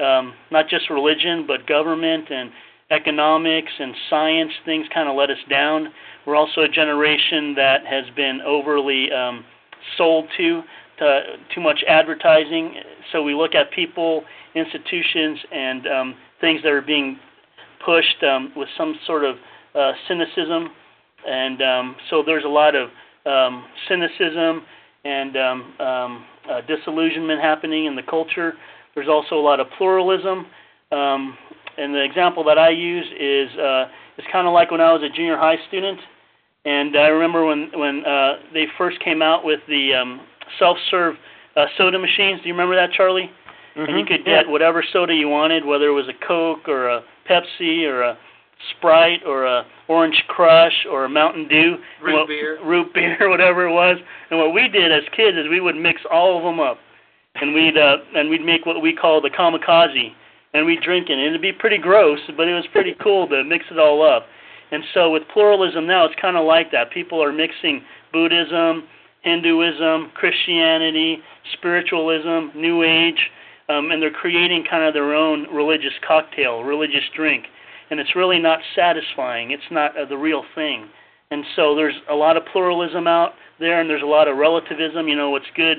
um, 0.04 0.34
not 0.50 0.68
just 0.68 0.90
religion, 0.90 1.46
but 1.46 1.68
government 1.68 2.26
and 2.32 2.50
economics 2.90 3.72
and 3.80 3.94
science. 4.10 4.52
Things 4.66 4.88
kind 4.94 5.08
of 5.08 5.16
let 5.16 5.30
us 5.30 5.38
down. 5.50 5.90
We're 6.26 6.36
also 6.36 6.62
a 6.62 6.68
generation 6.68 7.54
that 7.56 7.86
has 7.86 8.06
been 8.16 8.42
overly 8.46 9.12
um, 9.12 9.46
sold 9.98 10.26
to, 10.38 10.62
to 11.00 11.22
too 11.54 11.62
much 11.62 11.84
advertising. 11.88 12.74
So 13.12 13.22
we 13.22 13.36
look 13.36 13.54
at 13.54 13.72
people, 13.72 14.24
institutions, 14.56 15.40
and 15.52 15.88
um, 15.88 16.16
things 16.40 16.62
that 16.64 16.72
are 16.72 16.82
being 16.82 17.20
pushed 17.86 18.24
um, 18.24 18.52
with 18.56 18.70
some 18.76 18.96
sort 19.06 19.24
of 19.24 19.36
uh, 19.76 19.92
cynicism. 20.08 20.70
And 21.28 21.62
um, 21.62 21.96
so 22.10 22.24
there's 22.26 22.44
a 22.44 22.50
lot 22.50 22.76
of 22.76 22.90
um, 23.26 23.66
cynicism 23.88 24.64
and 25.04 25.38
um, 25.38 25.74
um, 25.80 26.26
uh, 26.50 26.62
disillusionment 26.68 27.42
happening 27.42 27.86
in 27.86 27.96
the 27.96 28.04
culture. 28.04 28.54
There's 28.96 29.10
also 29.10 29.36
a 29.36 29.42
lot 29.42 29.60
of 29.60 29.68
pluralism. 29.78 30.46
Um, 30.92 31.38
and 31.78 31.94
the 31.94 32.04
example 32.04 32.44
that 32.46 32.58
I 32.58 32.70
use 32.70 33.06
is 33.20 33.58
uh, 33.58 33.86
it's 34.18 34.28
kind 34.32 34.48
of 34.48 34.54
like 34.54 34.72
when 34.72 34.82
I 34.82 34.92
was 34.92 35.02
a 35.04 35.10
junior 35.16 35.38
high 35.38 35.56
student, 35.68 36.00
and 36.66 36.98
I 36.98 37.08
remember 37.08 37.46
when 37.46 37.72
when 37.74 38.06
uh, 38.06 38.34
they 38.54 38.66
first 38.78 39.00
came 39.04 39.22
out 39.22 39.46
with 39.46 39.62
the 39.68 39.94
um, 39.94 40.22
self-serve 40.60 41.16
uh, 41.56 41.66
soda 41.78 41.98
machines. 41.98 42.42
Do 42.42 42.50
you 42.50 42.54
remember 42.54 42.76
that, 42.76 42.92
Charlie? 42.92 43.32
Mm-hmm. 43.76 43.90
And 43.90 44.00
you 44.00 44.06
could 44.06 44.26
get 44.26 44.46
yeah. 44.46 44.52
whatever 44.52 44.84
soda 44.92 45.14
you 45.14 45.30
wanted, 45.30 45.66
whether 45.66 45.86
it 45.86 45.94
was 45.94 46.10
a 46.10 46.28
Coke 46.28 46.68
or 46.68 46.90
a 46.90 47.04
Pepsi 47.30 47.86
or 47.86 48.02
a 48.02 48.18
Sprite 48.72 49.22
or 49.26 49.46
a 49.46 49.66
Orange 49.88 50.24
Crush 50.28 50.86
or 50.90 51.06
a 51.06 51.10
Mountain 51.10 51.48
Dew, 51.48 51.78
root 52.02 52.14
what, 52.14 52.28
beer, 52.28 52.60
root 52.66 52.94
beer, 52.94 53.18
whatever 53.30 53.68
it 53.68 53.74
was. 53.74 53.98
And 54.30 54.40
what 54.40 54.54
we 54.54 54.68
did 54.68 54.92
as 54.92 55.04
kids 55.16 55.38
is 55.38 55.50
we 55.50 55.60
would 55.60 55.76
mix 55.76 56.02
all 56.12 56.38
of 56.38 56.44
them 56.44 56.60
up, 56.60 56.78
and 57.36 57.54
we'd 57.54 57.78
uh, 57.78 57.98
and 58.16 58.30
we'd 58.30 58.46
make 58.46 58.66
what 58.66 58.82
we 58.82 58.96
call 58.96 59.22
the 59.22 59.30
kamikaze, 59.30 60.12
and 60.54 60.66
we'd 60.66 60.82
drink 60.82 61.10
it. 61.10 61.14
And 61.14 61.28
it'd 61.28 61.42
be 61.42 61.54
pretty 61.54 61.78
gross, 61.78 62.20
but 62.38 62.48
it 62.48 62.54
was 62.54 62.66
pretty 62.72 62.96
cool 63.04 63.28
to 63.30 63.44
mix 63.44 63.66
it 63.72 63.80
all 63.80 64.02
up. 64.04 64.26
And 64.72 64.84
so 64.94 65.12
with 65.12 65.24
pluralism 65.34 65.86
now, 65.86 66.06
it's 66.06 66.16
kind 66.22 66.38
of 66.38 66.46
like 66.46 66.72
that. 66.72 66.92
People 66.92 67.22
are 67.22 67.34
mixing 67.34 67.84
Buddhism, 68.14 68.84
Hinduism, 69.22 70.12
Christianity, 70.16 71.18
spiritualism, 71.54 72.58
New 72.58 72.84
Age, 72.84 73.30
um, 73.70 73.92
and 73.92 74.02
they're 74.02 74.12
creating 74.12 74.66
kind 74.70 74.84
of 74.84 74.94
their 74.94 75.14
own 75.14 75.46
religious 75.54 75.94
cocktail, 76.08 76.64
religious 76.64 77.04
drink. 77.16 77.46
And 77.92 78.00
it's 78.00 78.16
really 78.16 78.40
not 78.40 78.60
satisfying. 78.76 79.52
It's 79.52 79.70
not 79.70 79.96
uh, 79.96 80.06
the 80.06 80.18
real 80.18 80.44
thing. 80.56 80.90
And 81.30 81.46
so 81.56 81.76
there's 81.76 81.94
a 82.10 82.16
lot 82.16 82.38
of 82.38 82.44
pluralism 82.52 83.08
out 83.08 83.34
there, 83.60 83.80
and 83.80 83.90
there's 83.90 84.02
a 84.02 84.06
lot 84.08 84.28
of 84.28 84.38
relativism. 84.38 85.08
You 85.08 85.16
know, 85.16 85.30
what's 85.30 85.46
good 85.56 85.78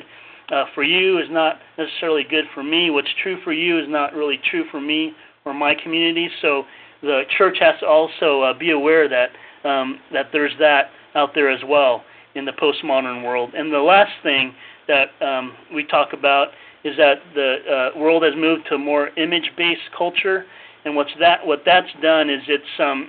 uh, 0.50 0.64
for 0.74 0.84
you 0.84 1.18
is 1.18 1.26
not 1.30 1.56
necessarily 1.76 2.22
good 2.28 2.44
for 2.54 2.62
me. 2.62 2.90
What's 2.90 3.08
true 3.22 3.38
for 3.42 3.52
you 3.52 3.78
is 3.78 3.86
not 3.88 4.14
really 4.14 4.38
true 4.50 4.64
for 4.70 4.80
me 4.80 5.12
or 5.44 5.52
my 5.52 5.74
community. 5.74 6.28
So 6.40 6.62
the 7.02 7.22
church 7.36 7.56
has 7.60 7.80
to 7.80 7.86
also 7.86 8.42
uh, 8.42 8.58
be 8.58 8.70
aware 8.70 9.08
that 9.08 9.30
um, 9.68 10.00
that 10.12 10.26
there's 10.32 10.52
that 10.58 10.90
out 11.14 11.30
there 11.34 11.50
as 11.50 11.60
well 11.66 12.04
in 12.34 12.44
the 12.44 12.52
postmodern 12.52 13.24
world. 13.24 13.54
And 13.54 13.72
the 13.72 13.78
last 13.78 14.12
thing 14.22 14.54
that 14.88 15.08
um, 15.24 15.54
we 15.74 15.84
talk 15.84 16.12
about 16.12 16.48
is 16.84 16.96
that 16.96 17.16
the 17.34 17.92
uh, 17.94 17.98
world 17.98 18.22
has 18.24 18.32
moved 18.36 18.64
to 18.68 18.74
a 18.74 18.78
more 18.78 19.08
image-based 19.16 19.92
culture. 19.96 20.44
And 20.84 20.96
what's 20.96 21.12
that? 21.20 21.46
What 21.46 21.62
that's 21.64 21.88
done 22.02 22.28
is 22.28 22.40
it's 22.48 22.64
um, 22.78 23.08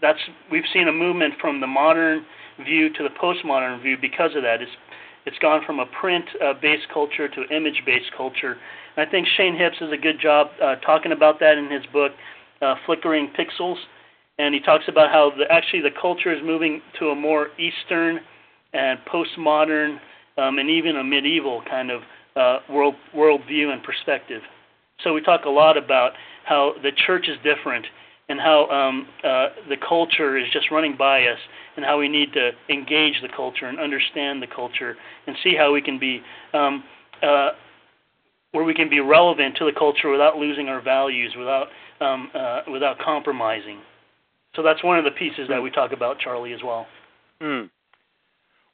that's 0.00 0.18
we've 0.50 0.64
seen 0.72 0.88
a 0.88 0.92
movement 0.92 1.34
from 1.40 1.60
the 1.60 1.66
modern 1.66 2.24
view 2.64 2.92
to 2.92 3.02
the 3.02 3.10
postmodern 3.10 3.82
view 3.82 3.96
because 4.00 4.34
of 4.36 4.42
that. 4.42 4.60
It's 4.60 4.72
it's 5.24 5.38
gone 5.38 5.62
from 5.64 5.78
a 5.78 5.86
print-based 5.86 6.88
culture 6.92 7.28
to 7.28 7.56
image-based 7.56 8.10
culture. 8.16 8.56
And 8.96 9.06
I 9.06 9.10
think 9.10 9.28
Shane 9.36 9.54
Hipps 9.54 9.78
does 9.78 9.92
a 9.92 9.96
good 9.96 10.20
job 10.20 10.48
uh, 10.60 10.76
talking 10.76 11.12
about 11.12 11.38
that 11.38 11.58
in 11.58 11.70
his 11.70 11.84
book, 11.92 12.10
uh, 12.60 12.74
Flickering 12.86 13.30
Pixels. 13.38 13.76
And 14.38 14.52
he 14.52 14.60
talks 14.60 14.84
about 14.88 15.10
how 15.10 15.30
the, 15.36 15.44
actually 15.48 15.82
the 15.82 15.94
culture 16.00 16.34
is 16.34 16.40
moving 16.42 16.82
to 16.98 17.10
a 17.10 17.14
more 17.14 17.48
Eastern 17.56 18.18
and 18.72 18.98
postmodern 19.06 19.98
um, 20.38 20.58
and 20.58 20.68
even 20.68 20.96
a 20.96 21.04
medieval 21.04 21.62
kind 21.68 21.90
of 21.90 22.02
uh, 22.34 22.58
world 22.68 22.94
worldview 23.14 23.72
and 23.72 23.82
perspective. 23.82 24.42
So 25.02 25.12
we 25.12 25.20
talk 25.20 25.44
a 25.44 25.50
lot 25.50 25.76
about 25.76 26.12
how 26.44 26.74
the 26.82 26.90
church 27.06 27.28
is 27.28 27.36
different 27.42 27.86
and 28.28 28.40
how 28.40 28.68
um, 28.70 29.06
uh, 29.24 29.48
the 29.68 29.76
culture 29.76 30.38
is 30.38 30.46
just 30.52 30.70
running 30.70 30.96
by 30.96 31.24
us 31.26 31.38
and 31.76 31.84
how 31.84 31.98
we 31.98 32.08
need 32.08 32.32
to 32.32 32.50
engage 32.68 33.20
the 33.20 33.28
culture 33.34 33.66
and 33.66 33.78
understand 33.78 34.42
the 34.42 34.46
culture 34.46 34.96
and 35.26 35.36
see 35.42 35.54
how 35.56 35.72
we 35.72 35.82
can 35.82 35.98
be 35.98 36.20
um, 36.54 36.84
uh, 37.22 37.50
where 38.52 38.64
we 38.64 38.74
can 38.74 38.88
be 38.88 39.00
relevant 39.00 39.56
to 39.56 39.64
the 39.64 39.72
culture 39.72 40.10
without 40.10 40.36
losing 40.36 40.68
our 40.68 40.80
values, 40.80 41.34
without 41.36 41.68
um, 42.00 42.30
uh, 42.34 42.60
without 42.70 42.98
compromising. 42.98 43.80
So 44.54 44.62
that's 44.62 44.82
one 44.84 44.98
of 44.98 45.04
the 45.04 45.10
pieces 45.10 45.48
that 45.48 45.62
we 45.62 45.70
talk 45.70 45.92
about, 45.92 46.18
Charlie, 46.18 46.52
as 46.52 46.60
well. 46.62 46.86
Mm. 47.40 47.70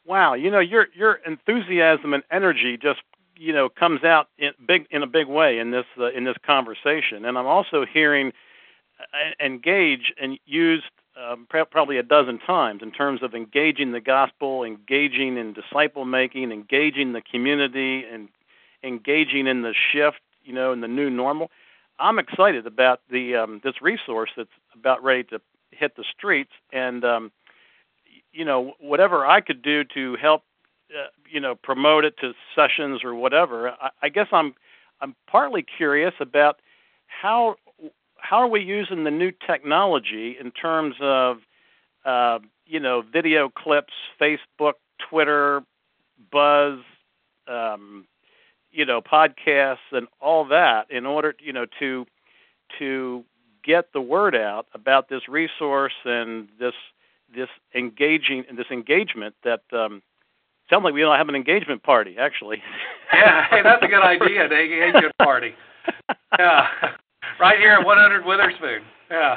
Wow, 0.04 0.34
you 0.34 0.50
know 0.50 0.60
your 0.60 0.86
your 0.94 1.20
enthusiasm 1.26 2.14
and 2.14 2.22
energy 2.30 2.78
just 2.80 3.00
you 3.38 3.52
know 3.52 3.68
comes 3.68 4.04
out 4.04 4.28
in 4.38 4.52
big 4.66 4.86
in 4.90 5.02
a 5.02 5.06
big 5.06 5.26
way 5.26 5.58
in 5.58 5.70
this 5.70 5.86
uh, 5.98 6.10
in 6.10 6.24
this 6.24 6.36
conversation, 6.44 7.24
and 7.24 7.38
I'm 7.38 7.46
also 7.46 7.86
hearing 7.86 8.32
uh, 9.00 9.44
engage 9.44 10.12
and 10.20 10.38
used 10.44 10.84
um, 11.18 11.46
probably 11.48 11.98
a 11.98 12.02
dozen 12.02 12.38
times 12.38 12.82
in 12.82 12.92
terms 12.92 13.22
of 13.22 13.34
engaging 13.34 13.92
the 13.92 14.00
gospel, 14.00 14.64
engaging 14.64 15.36
in 15.36 15.52
disciple 15.52 16.04
making, 16.04 16.52
engaging 16.52 17.12
the 17.12 17.22
community, 17.22 18.04
and 18.04 18.28
engaging 18.84 19.46
in 19.46 19.62
the 19.62 19.74
shift, 19.92 20.20
you 20.44 20.52
know, 20.52 20.72
in 20.72 20.80
the 20.80 20.88
new 20.88 21.10
normal. 21.10 21.50
I'm 21.98 22.18
excited 22.18 22.66
about 22.66 23.00
the 23.10 23.34
um, 23.36 23.60
this 23.64 23.82
resource 23.82 24.30
that's 24.36 24.48
about 24.74 25.02
ready 25.02 25.24
to 25.24 25.40
hit 25.70 25.96
the 25.96 26.04
streets, 26.16 26.52
and 26.72 27.04
um, 27.04 27.32
you 28.32 28.44
know, 28.44 28.74
whatever 28.78 29.26
I 29.26 29.40
could 29.40 29.62
do 29.62 29.84
to 29.94 30.16
help, 30.16 30.42
uh, 30.96 31.08
you 31.30 31.40
know, 31.40 31.54
promote 31.54 32.04
it 32.04 32.16
to 32.18 32.32
sessions 32.54 33.04
or 33.04 33.14
whatever. 33.14 33.70
I, 33.70 33.90
I 34.02 34.08
guess 34.08 34.28
I'm 34.32 34.54
I'm 35.00 35.14
partly 35.26 35.62
curious 35.62 36.14
about 36.20 36.60
how 37.06 37.56
how 38.16 38.38
are 38.38 38.48
we 38.48 38.60
using 38.60 39.04
the 39.04 39.10
new 39.10 39.32
technology 39.46 40.36
in 40.40 40.50
terms 40.50 40.96
of 41.00 41.38
uh, 42.04 42.38
you 42.66 42.80
know 42.80 43.02
video 43.02 43.48
clips, 43.48 43.92
Facebook, 44.20 44.74
Twitter, 45.08 45.62
Buzz, 46.30 46.78
um, 47.46 48.06
you 48.70 48.84
know 48.84 49.00
podcasts, 49.00 49.92
and 49.92 50.06
all 50.20 50.44
that 50.46 50.90
in 50.90 51.06
order 51.06 51.34
you 51.38 51.52
know 51.52 51.66
to 51.78 52.06
to 52.78 53.24
get 53.64 53.92
the 53.92 54.00
word 54.00 54.34
out 54.34 54.66
about 54.74 55.08
this 55.08 55.28
resource 55.28 55.94
and 56.04 56.48
this 56.58 56.74
this 57.34 57.48
engaging 57.74 58.44
this 58.56 58.70
engagement 58.70 59.34
that 59.44 59.62
um, 59.72 60.02
sounds 60.70 60.84
like 60.84 60.94
we 60.94 61.00
don't 61.00 61.16
have 61.16 61.28
an 61.28 61.34
engagement 61.34 61.82
party 61.82 62.16
actually. 62.18 62.58
yeah, 63.12 63.46
hey, 63.50 63.62
that's 63.62 63.82
a 63.82 63.88
good 63.88 64.02
idea, 64.02 64.44
an 64.44 64.52
engagement 64.52 65.14
party. 65.18 65.54
Yeah. 66.38 66.66
right 67.40 67.58
here 67.58 67.72
at 67.72 67.84
100 67.84 68.24
Witherspoon. 68.24 68.82
Yeah. 69.10 69.36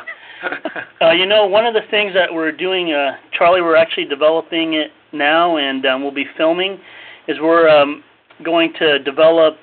uh, 1.02 1.12
you 1.12 1.26
know, 1.26 1.46
one 1.46 1.66
of 1.66 1.74
the 1.74 1.82
things 1.90 2.14
that 2.14 2.32
we're 2.32 2.52
doing, 2.52 2.92
uh, 2.92 3.14
Charlie, 3.32 3.62
we're 3.62 3.76
actually 3.78 4.06
developing 4.06 4.74
it 4.74 4.92
now, 5.14 5.58
and 5.58 5.86
um, 5.86 6.04
we'll 6.04 6.14
be 6.14 6.26
filming, 6.38 6.80
is 7.28 7.38
we're 7.42 7.70
um, 7.70 8.04
going 8.44 8.74
to 8.80 9.00
develop, 9.00 9.56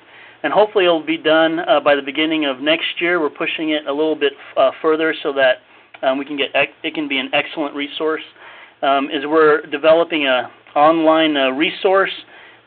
and 0.43 0.51
hopefully 0.53 0.85
it'll 0.85 1.05
be 1.05 1.17
done 1.17 1.59
uh, 1.59 1.79
by 1.79 1.95
the 1.95 2.01
beginning 2.01 2.45
of 2.45 2.59
next 2.61 2.99
year. 2.99 3.21
We're 3.21 3.29
pushing 3.29 3.69
it 3.69 3.85
a 3.87 3.93
little 3.93 4.15
bit 4.15 4.33
uh, 4.57 4.71
further 4.81 5.13
so 5.21 5.33
that 5.33 5.57
um, 6.01 6.17
we 6.17 6.25
can 6.25 6.37
get 6.37 6.49
it 6.55 6.93
can 6.93 7.07
be 7.07 7.17
an 7.19 7.29
excellent 7.33 7.75
resource. 7.75 8.23
Um, 8.81 9.09
is 9.11 9.25
we're 9.25 9.61
developing 9.67 10.25
a 10.25 10.49
online 10.75 11.37
uh, 11.37 11.49
resource 11.49 12.11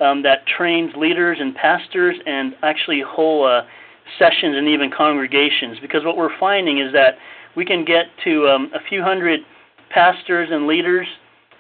um, 0.01 0.23
that 0.23 0.47
trains 0.47 0.93
leaders 0.97 1.39
and 1.41 1.55
pastors 1.55 2.17
and 2.27 2.55
actually 2.63 3.03
whole 3.07 3.47
uh, 3.47 3.63
sessions 4.19 4.57
and 4.57 4.69
even 4.69 4.91
congregations. 4.91 5.79
Because 5.81 6.05
what 6.05 6.17
we're 6.17 6.37
finding 6.39 6.79
is 6.79 6.93
that 6.93 7.15
we 7.57 7.65
can 7.65 7.85
get 7.85 8.07
to 8.25 8.49
um, 8.49 8.71
a 8.75 8.81
few 8.89 9.03
hundred 9.03 9.41
pastors 9.91 10.49
and 10.51 10.67
leaders 10.67 11.07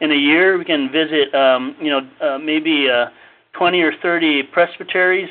in 0.00 0.10
a 0.10 0.16
year. 0.16 0.58
We 0.58 0.64
can 0.64 0.90
visit, 0.90 1.34
um, 1.34 1.76
you 1.80 1.90
know, 1.90 2.00
uh, 2.20 2.38
maybe 2.38 2.88
uh, 2.90 3.06
20 3.56 3.80
or 3.82 3.92
30 4.02 4.44
presbyteries, 4.52 5.28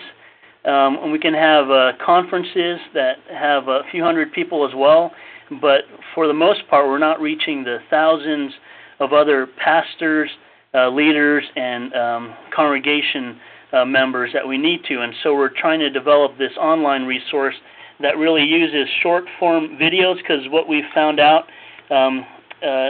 um, 0.65 0.97
and 1.02 1.12
we 1.12 1.19
can 1.19 1.34
have 1.34 1.69
uh, 1.69 1.91
conferences 2.04 2.80
that 2.93 3.17
have 3.30 3.67
a 3.67 3.82
few 3.91 4.04
hundred 4.04 4.32
people 4.32 4.67
as 4.67 4.74
well. 4.76 5.12
But 5.60 5.82
for 6.15 6.28
the 6.28 6.34
most 6.34 6.62
part, 6.69 6.88
we're 6.88 7.00
not 7.00 7.19
reaching 7.19 7.63
the 7.63 7.80
thousands 7.89 8.54
of 9.00 9.12
other 9.12 9.47
pastors, 9.62 10.30
uh, 10.73 10.89
leaders, 10.89 11.43
and 11.55 11.93
um, 11.93 12.36
congregation 12.55 13.39
uh, 13.73 13.86
members 13.86 14.31
that 14.34 14.47
we 14.47 14.57
need 14.57 14.84
to. 14.86 15.01
And 15.01 15.13
so 15.23 15.34
we're 15.34 15.49
trying 15.49 15.79
to 15.79 15.89
develop 15.89 16.38
this 16.38 16.51
online 16.57 17.03
resource 17.03 17.55
that 18.01 18.17
really 18.17 18.43
uses 18.43 18.88
short 19.01 19.25
form 19.39 19.77
videos 19.79 20.17
because 20.17 20.47
what 20.49 20.67
we've 20.67 20.89
found 20.93 21.19
out 21.19 21.45
um, 21.89 22.25
uh, 22.65 22.89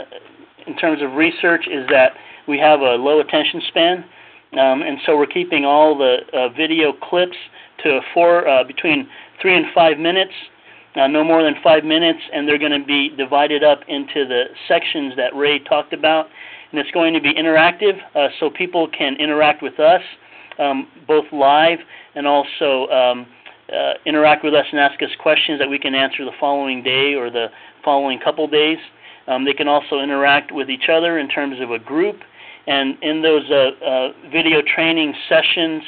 in 0.66 0.76
terms 0.76 1.02
of 1.02 1.12
research 1.12 1.66
is 1.66 1.86
that 1.90 2.12
we 2.48 2.58
have 2.58 2.80
a 2.80 2.94
low 2.94 3.20
attention 3.20 3.62
span. 3.68 4.04
Um, 4.52 4.82
and 4.82 4.98
so 5.06 5.16
we're 5.16 5.26
keeping 5.26 5.64
all 5.64 5.96
the 5.96 6.18
uh, 6.32 6.48
video 6.50 6.92
clips 6.92 7.36
to 7.82 8.00
four 8.12 8.46
uh, 8.46 8.64
between 8.64 9.08
three 9.40 9.56
and 9.56 9.66
five 9.74 9.98
minutes, 9.98 10.32
uh, 10.94 11.06
no 11.06 11.24
more 11.24 11.42
than 11.42 11.54
five 11.62 11.84
minutes, 11.84 12.20
and 12.32 12.46
they're 12.46 12.58
going 12.58 12.78
to 12.78 12.86
be 12.86 13.08
divided 13.16 13.64
up 13.64 13.80
into 13.88 14.26
the 14.26 14.44
sections 14.68 15.14
that 15.16 15.34
Ray 15.34 15.58
talked 15.60 15.92
about, 15.92 16.26
and 16.72 16.80
it's 16.80 16.90
going 16.90 17.14
to 17.14 17.20
be 17.20 17.32
interactive, 17.34 17.98
uh, 18.16 18.28
so 18.40 18.50
people 18.50 18.88
can 18.88 19.14
interact 19.16 19.62
with 19.62 19.78
us 19.78 20.02
um, 20.58 20.88
both 21.06 21.26
live 21.32 21.78
and 22.14 22.26
also 22.26 22.88
um, 22.88 23.26
uh, 23.72 23.92
interact 24.06 24.44
with 24.44 24.54
us 24.54 24.66
and 24.70 24.80
ask 24.80 25.00
us 25.02 25.10
questions 25.20 25.58
that 25.58 25.68
we 25.68 25.78
can 25.78 25.94
answer 25.94 26.24
the 26.24 26.32
following 26.40 26.82
day 26.82 27.14
or 27.14 27.30
the 27.30 27.46
following 27.84 28.18
couple 28.18 28.46
days. 28.46 28.78
Um, 29.28 29.44
they 29.44 29.52
can 29.52 29.68
also 29.68 30.00
interact 30.00 30.52
with 30.52 30.68
each 30.68 30.88
other 30.92 31.18
in 31.18 31.28
terms 31.28 31.60
of 31.60 31.70
a 31.70 31.78
group, 31.78 32.16
and 32.66 32.96
in 33.02 33.22
those 33.22 33.48
uh, 33.50 33.84
uh, 33.84 34.08
video 34.30 34.62
training 34.74 35.14
sessions, 35.28 35.82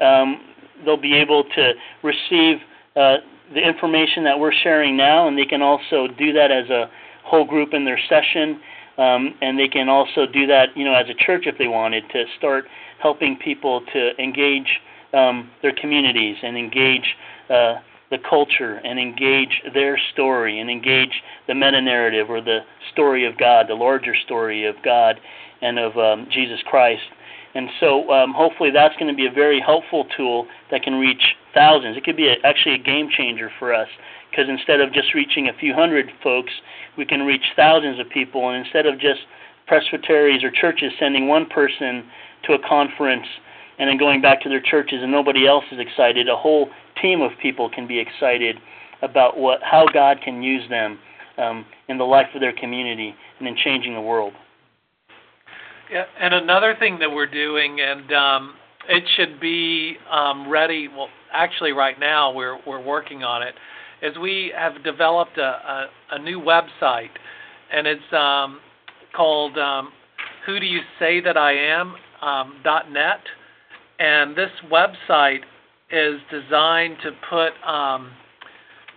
um, 0.00 0.40
they'll 0.84 0.96
be 0.96 1.14
able 1.14 1.44
to 1.44 1.72
receive 2.02 2.58
uh, 2.96 3.16
the 3.52 3.60
information 3.60 4.24
that 4.24 4.38
we're 4.38 4.52
sharing 4.52 4.96
now, 4.96 5.26
and 5.26 5.36
they 5.36 5.44
can 5.44 5.62
also 5.62 6.06
do 6.18 6.32
that 6.32 6.50
as 6.50 6.68
a 6.70 6.88
whole 7.24 7.44
group 7.44 7.74
in 7.74 7.84
their 7.84 7.98
session. 8.08 8.60
Um, 8.98 9.34
and 9.40 9.58
they 9.58 9.68
can 9.68 9.88
also 9.88 10.26
do 10.26 10.46
that, 10.48 10.76
you 10.76 10.84
know, 10.84 10.94
as 10.94 11.06
a 11.08 11.14
church 11.14 11.44
if 11.46 11.56
they 11.56 11.68
wanted 11.68 12.04
to 12.10 12.24
start 12.36 12.64
helping 13.00 13.36
people 13.36 13.82
to 13.92 14.10
engage 14.20 14.80
um, 15.14 15.50
their 15.62 15.72
communities 15.72 16.36
and 16.42 16.58
engage 16.58 17.14
uh, 17.48 17.76
the 18.10 18.18
culture 18.28 18.76
and 18.84 18.98
engage 18.98 19.62
their 19.72 19.98
story 20.12 20.60
and 20.60 20.70
engage 20.70 21.22
the 21.46 21.54
meta 21.54 21.80
narrative 21.80 22.28
or 22.28 22.40
the 22.40 22.60
story 22.92 23.26
of 23.26 23.38
God, 23.38 23.66
the 23.68 23.74
larger 23.74 24.14
story 24.24 24.66
of 24.66 24.74
God 24.82 25.20
and 25.62 25.78
of 25.78 25.96
um, 25.96 26.26
Jesus 26.30 26.60
Christ. 26.66 27.02
And 27.54 27.68
so, 27.80 28.10
um, 28.10 28.34
hopefully, 28.34 28.70
that's 28.70 28.94
going 28.96 29.08
to 29.08 29.16
be 29.16 29.26
a 29.26 29.32
very 29.32 29.60
helpful 29.60 30.06
tool 30.16 30.46
that 30.70 30.82
can 30.82 30.94
reach 30.94 31.36
thousands. 31.54 31.96
It 31.96 32.04
could 32.04 32.16
be 32.16 32.28
a, 32.28 32.36
actually 32.44 32.74
a 32.74 32.78
game 32.78 33.08
changer 33.10 33.50
for 33.58 33.72
us 33.72 33.88
because 34.30 34.46
instead 34.48 34.80
of 34.80 34.92
just 34.92 35.14
reaching 35.14 35.48
a 35.48 35.52
few 35.58 35.74
hundred 35.74 36.10
folks, 36.22 36.52
we 36.96 37.06
can 37.06 37.22
reach 37.22 37.44
thousands 37.56 37.98
of 37.98 38.08
people. 38.10 38.48
And 38.48 38.64
instead 38.64 38.86
of 38.86 39.00
just 39.00 39.20
presbyteries 39.66 40.44
or 40.44 40.50
churches 40.50 40.92
sending 40.98 41.28
one 41.28 41.46
person 41.46 42.04
to 42.44 42.52
a 42.52 42.58
conference 42.68 43.26
and 43.78 43.88
then 43.88 43.96
going 43.96 44.20
back 44.20 44.40
to 44.42 44.48
their 44.48 44.60
churches 44.60 44.98
and 45.02 45.10
nobody 45.10 45.46
else 45.46 45.64
is 45.72 45.78
excited, 45.78 46.28
a 46.28 46.36
whole 46.36 46.68
team 47.00 47.20
of 47.20 47.30
people 47.40 47.70
can 47.70 47.86
be 47.86 47.98
excited 47.98 48.56
about 49.02 49.38
what 49.38 49.60
how 49.62 49.86
God 49.92 50.18
can 50.22 50.42
use 50.42 50.68
them 50.68 50.98
um, 51.38 51.64
in 51.88 51.98
the 51.98 52.04
life 52.04 52.26
of 52.34 52.40
their 52.40 52.52
community 52.52 53.14
and 53.38 53.46
in 53.46 53.56
changing 53.56 53.94
the 53.94 54.00
world. 54.00 54.32
Yeah, 55.90 56.04
and 56.20 56.34
another 56.34 56.76
thing 56.78 56.98
that 56.98 57.10
we're 57.10 57.26
doing, 57.26 57.80
and 57.80 58.12
um, 58.12 58.54
it 58.88 59.04
should 59.16 59.40
be 59.40 59.96
um, 60.10 60.48
ready. 60.48 60.88
Well, 60.88 61.08
actually, 61.32 61.72
right 61.72 61.98
now 61.98 62.32
we're 62.32 62.58
we're 62.66 62.84
working 62.84 63.22
on 63.24 63.42
it. 63.42 63.54
Is 64.02 64.16
we 64.18 64.52
have 64.56 64.84
developed 64.84 65.38
a, 65.38 65.42
a, 65.42 65.86
a 66.12 66.18
new 66.18 66.40
website, 66.40 67.10
and 67.72 67.86
it's 67.86 68.12
um, 68.12 68.60
called 69.16 69.56
um, 69.58 69.90
"Who 70.46 70.60
Do 70.60 70.66
You 70.66 70.80
Say 70.98 71.20
That 71.20 71.36
I 71.36 71.52
Am?" 71.52 71.94
Um, 72.20 72.54
.net 72.90 73.20
and 73.98 74.36
this 74.36 74.50
website 74.70 75.40
is 75.90 76.20
designed 76.30 76.96
to 77.02 77.10
put 77.28 77.50
um, 77.68 78.10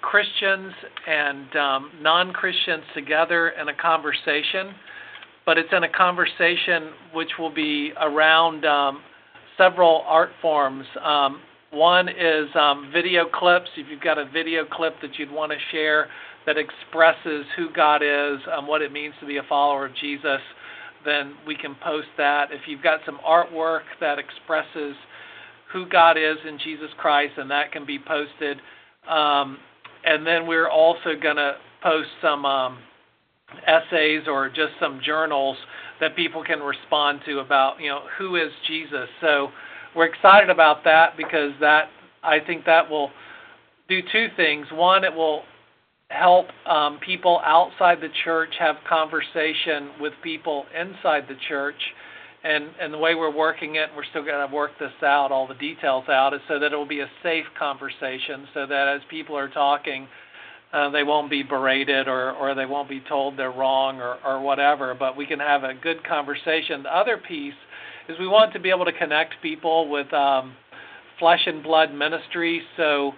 Christians 0.01 0.73
and 1.07 1.55
um, 1.55 1.91
non 2.01 2.33
Christians 2.33 2.83
together 2.93 3.49
in 3.49 3.69
a 3.69 3.73
conversation, 3.73 4.75
but 5.45 5.57
it's 5.57 5.69
in 5.71 5.83
a 5.83 5.89
conversation 5.89 6.91
which 7.13 7.31
will 7.39 7.53
be 7.53 7.91
around 7.99 8.65
um, 8.65 9.01
several 9.57 10.03
art 10.05 10.29
forms. 10.41 10.85
Um, 11.03 11.41
one 11.71 12.09
is 12.09 12.47
um, 12.59 12.91
video 12.93 13.25
clips. 13.33 13.69
If 13.77 13.87
you've 13.89 14.01
got 14.01 14.17
a 14.17 14.25
video 14.25 14.65
clip 14.65 14.95
that 15.01 15.17
you'd 15.17 15.31
want 15.31 15.51
to 15.51 15.57
share 15.71 16.07
that 16.45 16.57
expresses 16.57 17.45
who 17.55 17.71
God 17.73 18.01
is, 18.03 18.39
um, 18.55 18.67
what 18.67 18.81
it 18.81 18.91
means 18.91 19.13
to 19.19 19.25
be 19.25 19.37
a 19.37 19.43
follower 19.47 19.85
of 19.85 19.95
Jesus, 19.95 20.41
then 21.05 21.33
we 21.47 21.55
can 21.55 21.75
post 21.83 22.07
that. 22.17 22.51
If 22.51 22.61
you've 22.67 22.83
got 22.83 22.99
some 23.05 23.19
artwork 23.27 23.81
that 23.99 24.17
expresses 24.19 24.95
who 25.71 25.87
God 25.87 26.17
is 26.17 26.37
in 26.47 26.59
Jesus 26.63 26.89
Christ, 26.97 27.33
and 27.37 27.49
that 27.49 27.71
can 27.71 27.85
be 27.85 27.97
posted. 27.97 28.57
Um, 29.09 29.57
and 30.03 30.25
then 30.25 30.47
we're 30.47 30.69
also 30.69 31.11
going 31.21 31.37
to 31.37 31.53
post 31.81 32.09
some 32.21 32.45
um, 32.45 32.79
essays 33.67 34.23
or 34.27 34.49
just 34.49 34.73
some 34.79 34.99
journals 35.03 35.57
that 35.99 36.15
people 36.15 36.43
can 36.43 36.59
respond 36.59 37.21
to 37.25 37.39
about, 37.39 37.79
you 37.79 37.89
know, 37.89 38.01
who 38.17 38.35
is 38.35 38.51
Jesus. 38.67 39.07
So 39.21 39.49
we're 39.95 40.07
excited 40.07 40.49
about 40.49 40.83
that 40.85 41.17
because 41.17 41.51
that 41.59 41.89
I 42.23 42.39
think 42.39 42.65
that 42.65 42.89
will 42.89 43.09
do 43.87 44.01
two 44.11 44.27
things. 44.35 44.65
One, 44.71 45.03
it 45.03 45.13
will 45.13 45.43
help 46.09 46.47
um, 46.65 46.99
people 47.05 47.39
outside 47.43 47.99
the 48.01 48.09
church 48.23 48.53
have 48.59 48.75
conversation 48.87 49.91
with 49.99 50.13
people 50.23 50.65
inside 50.77 51.23
the 51.27 51.35
church 51.47 51.75
and 52.43 52.69
and 52.79 52.93
the 52.93 52.97
way 52.97 53.15
we're 53.15 53.35
working 53.35 53.75
it, 53.75 53.89
we're 53.95 54.05
still 54.05 54.23
going 54.23 54.47
to 54.47 54.53
work 54.53 54.71
this 54.79 54.91
out, 55.03 55.31
all 55.31 55.47
the 55.47 55.53
details 55.55 56.05
out, 56.09 56.33
is 56.33 56.41
so 56.47 56.59
that 56.59 56.73
it 56.73 56.75
will 56.75 56.87
be 56.87 57.01
a 57.01 57.09
safe 57.21 57.45
conversation, 57.57 58.47
so 58.53 58.65
that 58.65 58.87
as 58.87 59.01
people 59.09 59.37
are 59.37 59.49
talking, 59.49 60.07
uh, 60.73 60.89
they 60.89 61.03
won't 61.03 61.29
be 61.29 61.43
berated 61.43 62.07
or 62.07 62.31
or 62.31 62.55
they 62.55 62.65
won't 62.65 62.89
be 62.89 63.01
told 63.07 63.37
they're 63.37 63.51
wrong 63.51 63.99
or 63.99 64.17
or 64.25 64.41
whatever, 64.41 64.93
but 64.93 65.17
we 65.17 65.25
can 65.25 65.39
have 65.39 65.63
a 65.63 65.73
good 65.73 66.03
conversation. 66.05 66.83
The 66.83 66.95
other 66.95 67.17
piece 67.17 67.53
is 68.07 68.17
we 68.19 68.27
want 68.27 68.53
to 68.53 68.59
be 68.59 68.69
able 68.69 68.85
to 68.85 68.93
connect 68.93 69.35
people 69.41 69.89
with 69.89 70.11
um, 70.13 70.53
flesh 71.19 71.41
and 71.45 71.61
blood 71.61 71.93
ministry, 71.93 72.61
so 72.77 73.13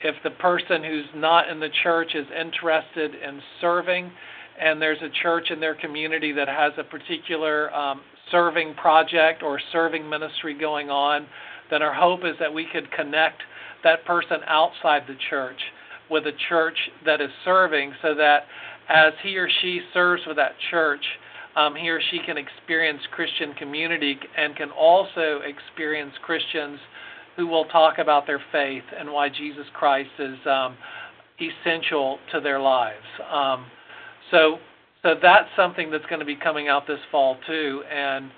if 0.00 0.14
the 0.24 0.30
person 0.30 0.82
who's 0.82 1.06
not 1.14 1.48
in 1.48 1.60
the 1.60 1.68
church 1.82 2.14
is 2.14 2.26
interested 2.38 3.14
in 3.14 3.40
serving 3.60 4.10
and 4.60 4.82
there's 4.82 5.00
a 5.02 5.08
church 5.22 5.50
in 5.50 5.60
their 5.60 5.74
community 5.74 6.32
that 6.32 6.48
has 6.48 6.72
a 6.76 6.84
particular 6.84 7.72
um, 7.74 8.00
serving 8.30 8.74
project 8.74 9.42
or 9.42 9.60
serving 9.72 10.08
ministry 10.08 10.58
going 10.58 10.90
on, 10.90 11.26
then 11.70 11.82
our 11.82 11.94
hope 11.94 12.20
is 12.24 12.34
that 12.38 12.52
we 12.52 12.66
could 12.72 12.90
connect 12.92 13.42
that 13.84 14.04
person 14.04 14.38
outside 14.46 15.02
the 15.08 15.16
church 15.30 15.58
with 16.12 16.26
a 16.26 16.32
church 16.48 16.76
that 17.04 17.20
is 17.20 17.30
serving 17.44 17.92
so 18.02 18.14
that 18.14 18.44
as 18.88 19.12
he 19.22 19.36
or 19.38 19.48
she 19.60 19.80
serves 19.92 20.22
with 20.26 20.36
that 20.36 20.52
church, 20.70 21.04
um, 21.56 21.74
he 21.74 21.88
or 21.88 22.00
she 22.10 22.20
can 22.24 22.36
experience 22.36 23.00
Christian 23.10 23.54
community 23.54 24.18
and 24.36 24.54
can 24.54 24.70
also 24.70 25.40
experience 25.44 26.12
Christians 26.22 26.78
who 27.36 27.46
will 27.46 27.64
talk 27.66 27.98
about 27.98 28.26
their 28.26 28.40
faith 28.52 28.84
and 28.98 29.10
why 29.10 29.28
Jesus 29.28 29.66
Christ 29.72 30.10
is 30.18 30.36
um, 30.46 30.76
essential 31.40 32.18
to 32.32 32.40
their 32.40 32.60
lives. 32.60 33.04
Um, 33.30 33.66
so 34.30 34.58
so 35.02 35.16
that's 35.20 35.48
something 35.56 35.90
that's 35.90 36.06
going 36.06 36.20
to 36.20 36.26
be 36.26 36.36
coming 36.36 36.68
out 36.68 36.86
this 36.86 37.00
fall 37.10 37.36
too. 37.46 37.82
And 37.92 38.30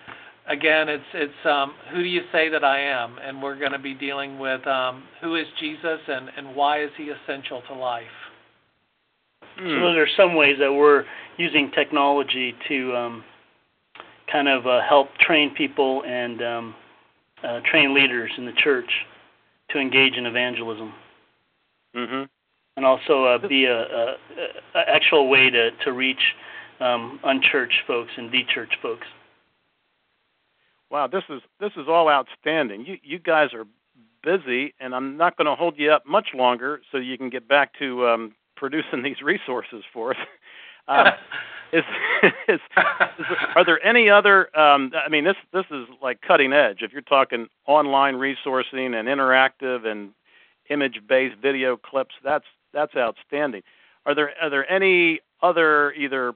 again, 0.49 0.89
it's 0.89 1.05
it's 1.13 1.47
um, 1.47 1.75
who 1.93 2.03
do 2.03 2.09
you 2.09 2.23
say 2.33 2.49
that 2.49 2.65
I 2.65 2.81
am? 2.81 3.17
And 3.19 3.43
we're 3.43 3.59
going 3.59 3.73
to 3.73 3.79
be 3.79 3.95
dealing 3.95 4.39
with 4.39 4.67
um, 4.67 5.05
who 5.21 5.37
is 5.37 5.47
Jesus 5.61 6.01
and 6.09 6.29
and 6.37 6.55
why 6.55 6.83
is 6.83 6.91
he 6.97 7.11
essential 7.11 7.63
to 7.69 7.75
life. 7.75 8.05
So 9.57 9.63
those 9.63 9.97
are 9.97 10.09
some 10.17 10.35
ways 10.35 10.57
that 10.59 10.73
we're 10.73 11.05
using 11.37 11.71
technology 11.77 12.55
to 12.67 12.97
um, 12.97 13.25
kind 14.31 14.49
of 14.49 14.67
uh, 14.67 14.81
help 14.83 15.15
train 15.21 15.55
people 15.55 16.03
and 16.05 16.43
um, 16.43 16.75
uh, 17.45 17.61
train 17.71 17.95
leaders 17.95 18.33
in 18.37 18.47
the 18.47 18.53
church 18.65 18.91
to 19.71 19.79
engage 19.79 20.15
in 20.15 20.27
evangelism. 20.27 20.93
Mm-hmm. 21.95 22.25
And 22.77 22.85
also 22.85 23.27
uh, 23.27 23.47
be 23.47 23.67
a, 23.67 23.79
a, 23.79 24.17
a, 24.75 24.81
actual 24.89 25.29
way 25.29 25.51
to 25.51 25.71
to 25.85 25.93
reach 25.93 26.19
um, 26.81 27.21
unchurched 27.23 27.87
folks 27.87 28.11
and 28.17 28.33
dechurched 28.33 28.81
folks. 28.83 29.07
Wow, 30.91 31.07
this 31.07 31.25
is 31.29 31.41
this 31.61 31.73
is 31.77 31.89
all 31.89 32.09
outstanding. 32.09 32.87
You 32.87 32.99
you 33.03 33.19
guys 33.19 33.51
are 33.53 33.65
busy, 34.23 34.75
and 34.81 34.95
I'm 34.95 35.17
not 35.17 35.37
going 35.37 35.47
to 35.47 35.55
hold 35.55 35.79
you 35.79 35.91
up 35.93 36.07
much 36.07 36.29
longer, 36.35 36.81
so 36.91 36.99
you 36.99 37.19
can 37.19 37.31
get 37.31 37.47
back 37.49 37.79
to 37.79 38.07
um, 38.07 38.35
producing 38.57 39.03
these 39.03 39.23
resources 39.23 39.85
for 39.93 40.13
us. 40.13 40.21
Um, 40.87 41.07
is, 41.73 41.83
is, 42.23 42.61
is, 43.19 43.27
are 43.57 43.65
there 43.65 43.83
any 43.83 44.11
other? 44.11 44.55
Um, 44.55 44.93
I 44.95 45.09
mean, 45.09 45.25
this 45.25 45.37
this 45.51 45.65
is 45.71 45.87
like 46.03 46.21
cutting 46.21 46.53
edge. 46.53 46.83
If 46.83 46.93
you're 46.93 47.01
talking 47.01 47.47
online 47.67 48.17
resourcing 48.17 48.95
and 48.95 49.09
interactive 49.09 49.87
and 49.87 50.11
image-based 50.69 51.37
video 51.41 51.79
clips, 51.79 52.15
that's 52.23 52.45
that's 52.75 52.95
outstanding. 52.97 53.63
Are 54.05 54.15
there 54.15 54.33
are 54.43 54.51
there 54.51 54.71
any 54.71 55.21
other 55.43 55.93
either 55.93 56.35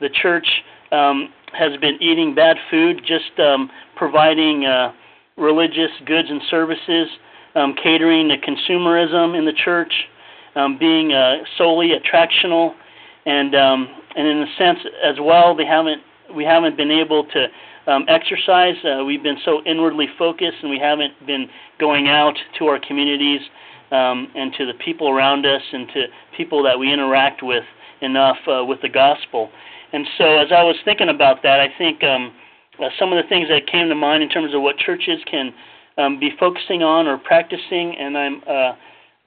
The 0.00 0.10
church 0.10 0.46
um, 0.92 1.32
has 1.52 1.76
been 1.78 1.96
eating 2.02 2.34
bad 2.34 2.56
food, 2.70 3.00
just 3.06 3.38
um, 3.38 3.70
providing. 3.96 4.64
Uh, 4.64 4.92
religious 5.36 5.90
goods 6.06 6.28
and 6.30 6.40
services, 6.50 7.08
um, 7.54 7.74
catering 7.82 8.28
to 8.28 8.36
consumerism 8.38 9.36
in 9.38 9.44
the 9.44 9.52
church, 9.52 9.92
um, 10.54 10.78
being 10.78 11.12
uh, 11.12 11.36
solely 11.58 11.90
attractional, 11.90 12.74
and 13.26 13.54
um, 13.54 13.88
and 14.16 14.26
in 14.26 14.42
a 14.42 14.46
sense 14.58 14.78
as 15.04 15.16
well, 15.20 15.54
they 15.54 15.66
haven't 15.66 16.02
we 16.34 16.44
haven't 16.44 16.76
been 16.76 16.90
able 16.90 17.24
to 17.24 17.46
um, 17.86 18.04
exercise. 18.08 18.74
Uh, 18.84 19.04
we've 19.04 19.22
been 19.22 19.38
so 19.44 19.62
inwardly 19.64 20.06
focused, 20.18 20.58
and 20.62 20.70
we 20.70 20.78
haven't 20.78 21.14
been 21.26 21.48
going 21.78 22.08
out 22.08 22.36
to 22.58 22.66
our 22.66 22.80
communities 22.80 23.40
um, 23.90 24.28
and 24.34 24.52
to 24.54 24.66
the 24.66 24.74
people 24.84 25.08
around 25.08 25.46
us 25.46 25.62
and 25.72 25.88
to 25.88 26.06
people 26.36 26.62
that 26.62 26.78
we 26.78 26.92
interact 26.92 27.42
with 27.42 27.64
enough 28.00 28.36
uh, 28.48 28.64
with 28.64 28.80
the 28.82 28.88
gospel. 28.88 29.50
And 29.92 30.06
so, 30.18 30.38
as 30.38 30.48
I 30.50 30.62
was 30.62 30.76
thinking 30.84 31.08
about 31.08 31.42
that, 31.42 31.60
I 31.60 31.68
think 31.78 32.02
um, 32.02 32.32
uh, 32.80 32.88
some 32.98 33.12
of 33.12 33.22
the 33.22 33.28
things 33.28 33.48
that 33.48 33.66
came 33.66 33.88
to 33.88 33.94
mind 33.94 34.22
in 34.22 34.28
terms 34.28 34.54
of 34.54 34.62
what 34.62 34.76
churches 34.78 35.20
can 35.30 35.52
um, 35.98 36.18
be 36.18 36.30
focusing 36.38 36.82
on 36.82 37.06
or 37.06 37.18
practicing, 37.18 37.96
and 37.96 38.16
I'm 38.16 38.42
uh, 38.48 38.72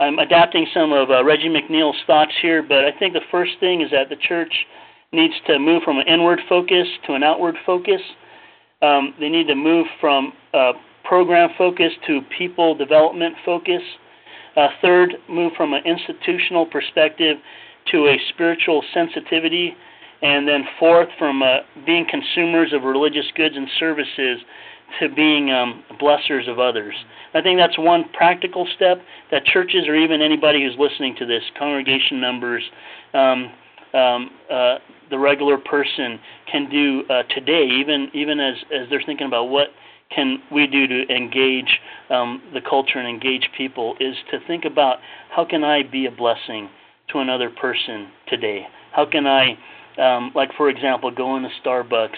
I'm 0.02 0.18
adapting 0.20 0.66
some 0.74 0.94
of 0.94 1.10
uh, 1.10 1.26
Reggie 1.26 1.50
McNeal's 1.50 1.98
thoughts 2.08 2.32
here. 2.42 2.64
But 2.64 2.86
I 2.86 2.92
think 2.98 3.14
the 3.14 3.26
first 3.32 3.54
thing 3.60 3.82
is 3.82 3.92
that 3.92 4.10
the 4.10 4.16
church 4.16 4.54
needs 5.12 5.34
to 5.48 5.60
move 5.60 5.84
from 5.84 5.98
an 5.98 6.08
inward 6.08 6.40
focus 6.48 6.88
to 7.08 7.14
an 7.14 7.24
outward 7.24 7.56
focus. 7.66 8.02
Um, 8.82 9.14
they 9.20 9.30
need 9.30 9.48
to 9.48 9.56
move 9.56 9.88
from 10.00 10.32
uh, 10.54 10.74
program 11.04 11.50
focus 11.58 11.92
to 12.08 12.22
people 12.38 12.76
development 12.76 13.36
focus. 13.44 13.82
Uh, 14.56 14.68
third, 14.82 15.16
move 15.28 15.52
from 15.58 15.74
an 15.74 15.84
institutional 15.86 16.66
perspective 16.66 17.38
to 17.92 18.08
a 18.08 18.18
spiritual 18.30 18.84
sensitivity 18.94 19.76
and 20.22 20.48
then 20.48 20.64
fourth, 20.80 21.10
from 21.18 21.42
uh, 21.42 21.58
being 21.86 22.06
consumers 22.10 22.74
of 22.74 22.84
religious 22.84 23.26
goods 23.36 23.56
and 23.56 23.68
services 23.80 24.40
to 25.00 25.08
being 25.10 25.52
um, 25.52 25.84
blessers 26.02 26.50
of 26.50 26.60
others. 26.60 26.96
I 27.34 27.42
think 27.42 27.60
that's 27.60 27.78
one 27.78 28.06
practical 28.14 28.68
step 28.76 29.02
that 29.32 29.46
churches 29.46 29.88
or 29.88 29.96
even 29.96 30.22
anybody 30.22 30.64
who's 30.64 30.76
listening 30.80 31.16
to 31.20 31.26
this, 31.26 31.44
congregation 31.58 32.20
members, 32.20 32.64
um, 33.14 33.52
um, 33.94 34.30
uh, 34.52 34.76
the 35.10 35.18
regular 35.18 35.58
person 35.58 36.20
can 36.52 36.70
do 36.70 37.04
uh, 37.10 37.24
today, 37.34 37.66
even 37.66 38.10
even 38.14 38.40
as 38.40 38.56
as 38.74 38.90
they're 38.90 39.02
thinking 39.06 39.28
about 39.28 39.46
what 39.46 39.70
can 40.14 40.42
we 40.52 40.68
do 40.68 40.88
to 40.88 41.08
engage 41.14 41.80
um, 42.10 42.42
the 42.54 42.62
culture 42.62 43.00
and 43.00 43.08
engage 43.08 43.50
people, 43.58 43.96
is 44.00 44.16
to 44.32 44.40
think 44.48 44.66
about 44.66 44.98
how 45.30 45.46
can 45.46 45.64
I 45.64 45.84
be 45.84 46.06
a 46.06 46.12
blessing 46.12 46.70
to 47.12 47.20
another 47.20 47.50
person 47.50 48.10
today? 48.28 48.68
How 48.92 49.06
can 49.06 49.28
I 49.28 49.58
um, 50.00 50.32
like 50.36 50.50
for 50.58 50.70
example, 50.70 51.12
go 51.12 51.36
into 51.36 51.50
Starbucks 51.64 52.18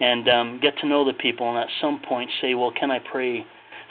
and 0.00 0.28
um, 0.28 0.60
get 0.60 0.76
to 0.78 0.86
know 0.86 1.04
the 1.04 1.14
people, 1.14 1.48
and 1.48 1.58
at 1.58 1.68
some 1.80 2.00
point 2.06 2.30
say, 2.40 2.54
"Well, 2.54 2.72
can 2.78 2.90
I 2.90 2.98
pray 2.98 3.46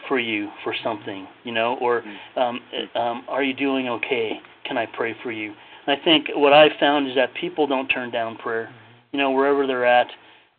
for 0.07 0.19
you 0.19 0.49
for 0.63 0.75
something?" 0.83 1.27
You 1.43 1.51
know, 1.51 1.77
or 1.81 2.01
mm-hmm. 2.01 2.39
um, 2.39 2.59
um, 2.95 3.25
"Are 3.27 3.43
you 3.43 3.53
doing 3.53 3.87
okay? 3.89 4.39
Can 4.65 4.77
I 4.77 4.85
pray 4.85 5.15
for 5.23 5.31
you?" 5.31 5.53
And 5.87 5.99
I 5.99 6.03
think 6.03 6.27
what 6.35 6.53
I've 6.53 6.77
found 6.79 7.07
is 7.07 7.15
that 7.15 7.33
people 7.39 7.67
don't 7.67 7.87
turn 7.87 8.11
down 8.11 8.37
prayer. 8.37 8.65
Mm-hmm. 8.65 9.17
You 9.17 9.19
know, 9.19 9.31
wherever 9.31 9.65
they're 9.65 9.85
at, 9.85 10.07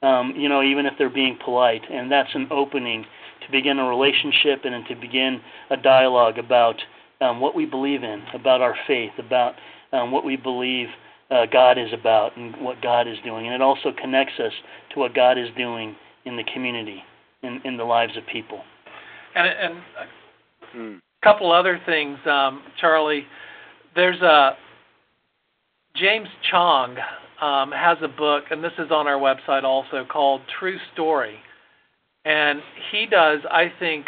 um, 0.02 0.32
you 0.36 0.48
know, 0.48 0.62
even 0.62 0.86
if 0.86 0.94
they're 0.98 1.10
being 1.10 1.38
polite, 1.44 1.82
and 1.90 2.10
that's 2.10 2.34
an 2.34 2.48
opening 2.50 3.04
to 3.44 3.52
begin 3.52 3.78
a 3.78 3.88
relationship 3.88 4.64
and 4.64 4.86
to 4.88 4.94
begin 4.94 5.40
a 5.70 5.76
dialogue 5.76 6.38
about 6.38 6.76
um, 7.20 7.40
what 7.40 7.54
we 7.54 7.64
believe 7.64 8.02
in, 8.02 8.22
about 8.34 8.60
our 8.60 8.74
faith, 8.86 9.12
about 9.18 9.54
um, 9.92 10.10
what 10.10 10.24
we 10.24 10.36
believe 10.36 10.88
uh, 11.30 11.46
God 11.46 11.78
is 11.78 11.92
about 11.92 12.36
and 12.36 12.56
what 12.62 12.80
God 12.82 13.08
is 13.08 13.16
doing. 13.24 13.46
And 13.46 13.54
it 13.54 13.62
also 13.62 13.92
connects 14.00 14.34
us 14.38 14.52
to 14.92 15.00
what 15.00 15.14
God 15.14 15.38
is 15.38 15.48
doing 15.56 15.96
in 16.24 16.36
the 16.36 16.44
community, 16.52 17.02
in, 17.42 17.60
in 17.64 17.76
the 17.76 17.84
lives 17.84 18.16
of 18.16 18.24
people. 18.26 18.60
And, 19.34 19.48
and 19.48 19.74
a 19.74 20.72
hmm. 20.72 20.94
couple 21.22 21.52
other 21.52 21.80
things, 21.86 22.18
um, 22.26 22.62
Charlie. 22.80 23.26
There's 23.94 24.20
a 24.20 24.56
James 25.96 26.28
Choung 26.52 26.96
um, 27.40 27.72
has 27.72 27.98
a 28.02 28.08
book, 28.08 28.44
and 28.50 28.62
this 28.62 28.72
is 28.78 28.90
on 28.90 29.06
our 29.06 29.18
website 29.18 29.64
also, 29.64 30.04
called 30.04 30.42
True 30.58 30.78
Story. 30.92 31.36
And 32.24 32.60
he 32.90 33.06
does, 33.06 33.40
I 33.50 33.72
think, 33.78 34.06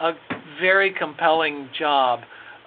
a 0.00 0.12
very 0.60 0.92
compelling 0.92 1.68
job 1.78 2.20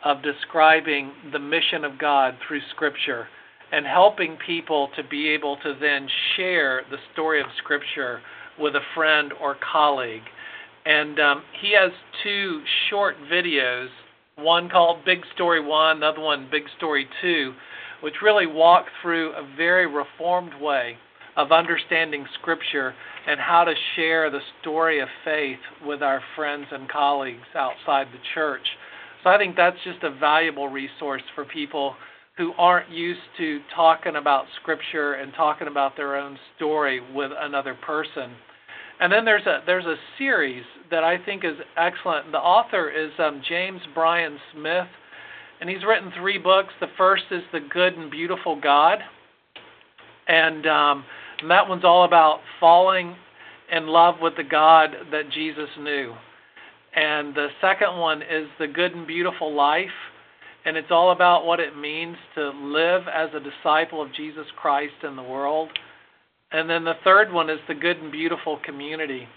of 0.04 0.22
describing 0.24 1.12
the 1.32 1.40
mission 1.40 1.84
of 1.84 1.98
God 1.98 2.36
through 2.48 2.62
Scripture 2.72 3.28
and 3.72 3.86
helping 3.86 4.38
people 4.46 4.90
to 4.96 5.04
be 5.04 5.30
able 5.30 5.58
to 5.58 5.76
then 5.80 6.08
share 6.36 6.84
the 6.90 6.98
story 7.14 7.42
of 7.42 7.48
Scripture 7.58 8.22
with 8.60 8.76
a 8.76 8.82
friend 8.96 9.34
or 9.42 9.56
colleague. 9.72 10.24
And 10.86 11.20
um, 11.20 11.44
he 11.62 11.74
has 11.74 11.92
two 12.24 12.62
short 12.90 13.16
videos, 13.32 13.90
one 14.38 14.70
called 14.70 15.04
Big 15.06 15.20
Story 15.36 15.64
1, 15.64 15.98
another 15.98 16.22
one 16.22 16.48
Big 16.50 16.64
Story 16.78 17.08
2, 17.22 17.54
which 18.02 18.16
really 18.24 18.48
walk 18.48 18.86
through 19.02 19.32
a 19.32 19.56
very 19.58 19.86
reformed 19.86 20.54
way 20.62 20.96
of 21.36 21.52
understanding 21.52 22.26
Scripture 22.40 22.96
and 23.28 23.40
how 23.40 23.64
to 23.64 23.74
share 23.96 24.32
the 24.32 24.40
story 24.62 25.02
of 25.02 25.10
faith 25.26 25.60
with 25.86 26.02
our 26.02 26.22
friends 26.36 26.66
and 26.72 26.90
colleagues 26.90 27.46
outside 27.54 28.08
the 28.08 28.20
church. 28.34 28.66
So 29.24 29.30
I 29.30 29.38
think 29.38 29.56
that's 29.56 29.78
just 29.84 30.04
a 30.04 30.12
valuable 30.12 30.70
resource 30.70 31.22
for 31.36 31.44
people 31.44 31.96
who 32.38 32.54
aren't 32.58 32.90
used 32.92 33.20
to 33.38 33.60
talking 33.76 34.16
about 34.16 34.46
scripture 34.62 35.14
and 35.14 35.34
talking 35.34 35.68
about 35.68 35.96
their 35.98 36.16
own 36.16 36.38
story 36.56 37.02
with 37.14 37.32
another 37.38 37.76
person. 37.86 38.32
And 39.00 39.12
then 39.12 39.26
there's 39.26 39.46
a 39.46 39.62
there's 39.66 39.86
a 39.86 39.96
series 40.18 40.64
that 40.90 41.04
I 41.04 41.24
think 41.24 41.44
is 41.44 41.58
excellent. 41.78 42.32
The 42.32 42.38
author 42.38 42.90
is 42.90 43.12
um, 43.20 43.42
James 43.48 43.82
Bryan 43.94 44.38
Smith, 44.54 44.88
and 45.62 45.70
he's 45.70 45.84
written 45.88 46.12
three 46.20 46.38
books. 46.38 46.70
The 46.80 46.88
first 46.98 47.24
is 47.32 47.42
The 47.52 47.60
Good 47.60 47.94
and 47.98 48.10
Beautiful 48.10 48.60
God, 48.60 49.00
and 50.28 50.66
um, 50.66 51.04
And 51.40 51.52
that 51.52 51.68
one's 51.68 51.86
all 51.86 52.06
about 52.06 52.40
falling 52.60 53.16
in 53.72 53.88
love 53.88 54.16
with 54.22 54.36
the 54.38 54.44
God 54.44 54.92
that 55.12 55.30
Jesus 55.32 55.70
knew. 55.80 56.14
And 56.96 57.36
the 57.36 57.50
second 57.62 57.98
one 57.98 58.22
is 58.22 58.48
the 58.60 58.68
good 58.68 58.96
and 58.96 59.06
beautiful 59.06 59.54
life. 59.54 59.90
And 60.66 60.76
it's 60.76 60.92
all 60.92 61.12
about 61.12 61.46
what 61.46 61.60
it 61.60 61.78
means 61.78 62.18
to 62.36 62.50
live 62.50 63.04
as 63.14 63.30
a 63.34 63.40
disciple 63.40 64.02
of 64.02 64.14
Jesus 64.14 64.46
Christ 64.58 64.94
in 65.04 65.16
the 65.16 65.24
world. 65.24 65.70
And 66.52 66.70
then 66.70 66.84
the 66.84 66.96
third 67.04 67.32
one 67.32 67.50
is 67.50 67.60
the 67.68 67.76
good 67.76 67.98
and 67.98 68.12
beautiful 68.12 68.60
community. 68.66 69.28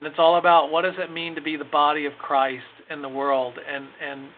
And 0.00 0.08
it's 0.08 0.18
all 0.18 0.38
about 0.38 0.70
what 0.70 0.82
does 0.82 0.94
it 0.98 1.12
mean 1.12 1.34
to 1.34 1.42
be 1.42 1.56
the 1.56 1.64
body 1.64 2.06
of 2.06 2.12
Christ 2.14 2.64
in 2.90 3.02
the 3.02 3.08
world 3.08 3.54
and 3.68 3.86
and 4.02 4.28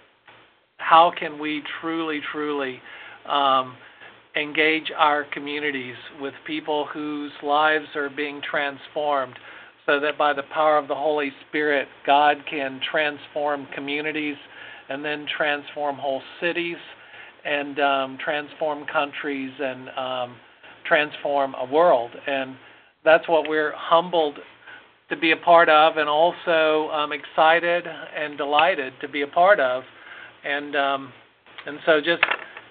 how 0.81 1.13
can 1.17 1.39
we 1.39 1.63
truly, 1.81 2.21
truly 2.33 2.81
um, 3.29 3.77
engage 4.37 4.91
our 4.97 5.25
communities 5.25 5.97
with 6.21 6.35
people 6.47 6.87
whose 6.93 7.33
lives 7.43 7.87
are 7.95 8.09
being 8.09 8.41
transformed 8.49 9.39
so 9.87 10.01
that 10.01 10.17
by 10.17 10.33
the 10.33 10.43
power 10.55 10.79
of 10.79 10.89
the 10.89 10.95
Holy 10.95 11.33
Spirit, 11.49 11.89
God 12.07 12.39
can 12.49 12.81
transform 12.91 13.67
communities 13.75 14.37
and 14.91 15.05
then 15.05 15.27
transform 15.37 15.97
whole 15.97 16.23
cities 16.41 16.77
and 17.45 17.81
um, 17.81 18.19
transform 18.23 18.85
countries 18.87 19.53
and 19.59 19.89
um, 19.91 20.37
transform 20.87 21.55
a 21.55 21.65
world. 21.65 22.11
And 22.27 22.57
that's 23.05 23.27
what 23.29 23.49
we're 23.49 23.73
humbled 23.75 24.39
to 25.09 25.17
be 25.17 25.33
a 25.33 25.37
part 25.37 25.69
of 25.69 25.97
and 25.97 26.09
also 26.09 26.91
um, 26.91 27.13
excited 27.13 27.85
and 27.87 28.37
delighted 28.37 28.93
to 29.01 29.09
be 29.09 29.23
a 29.23 29.27
part 29.27 29.59
of 29.59 29.83
and 30.45 30.77
um, 30.77 31.13
and 31.67 31.79
so 31.85 32.01
just 32.01 32.23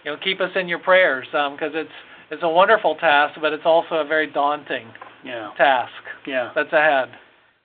you 0.04 0.12
know 0.12 0.18
keep 0.24 0.42
us 0.42 0.52
in 0.56 0.68
your 0.68 0.80
prayers 0.80 1.26
because 1.32 1.74
um, 1.74 1.76
it's 1.76 1.92
it's 2.32 2.44
a 2.44 2.50
wonderful 2.50 2.96
task, 2.96 3.40
but 3.42 3.54
it's 3.54 3.66
also 3.66 3.96
a 3.96 4.06
very 4.06 4.32
daunting 4.32 4.88
yeah. 5.24 5.52
task. 5.58 5.92
Yeah, 6.28 6.52
that's 6.54 6.72
ahead. 6.72 7.10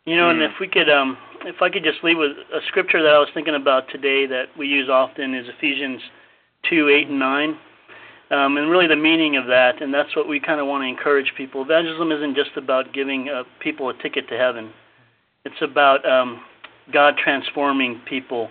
You 0.06 0.16
know, 0.16 0.24
mm. 0.24 0.32
and 0.32 0.42
if 0.42 0.52
we 0.60 0.68
could, 0.68 0.88
um, 0.88 1.18
if 1.46 1.62
I 1.62 1.68
could 1.70 1.84
just 1.84 2.02
leave 2.02 2.18
with 2.18 2.32
a 2.32 2.60
scripture 2.68 3.02
that 3.02 3.12
I 3.12 3.18
was 3.18 3.28
thinking 3.34 3.54
about 3.54 3.88
today 3.90 4.26
that 4.26 4.46
we 4.58 4.66
use 4.66 4.88
often 4.88 5.34
is 5.34 5.46
Ephesians 5.56 6.00
two 6.68 6.88
eight 6.88 7.08
and 7.08 7.18
nine. 7.18 7.58
Um, 8.30 8.56
and 8.56 8.70
really 8.70 8.86
the 8.86 8.96
meaning 8.96 9.36
of 9.36 9.46
that, 9.46 9.82
and 9.82 9.92
that's 9.92 10.16
what 10.16 10.26
we 10.26 10.40
kind 10.40 10.58
of 10.58 10.66
want 10.66 10.82
to 10.82 10.88
encourage 10.88 11.32
people. 11.36 11.62
Evangelism 11.62 12.10
isn't 12.10 12.34
just 12.34 12.56
about 12.56 12.92
giving 12.92 13.28
uh, 13.28 13.44
people 13.60 13.90
a 13.90 14.02
ticket 14.02 14.28
to 14.30 14.38
heaven. 14.38 14.72
It's 15.44 15.60
about 15.60 16.08
um, 16.08 16.42
God 16.90 17.14
transforming 17.22 18.00
people 18.08 18.48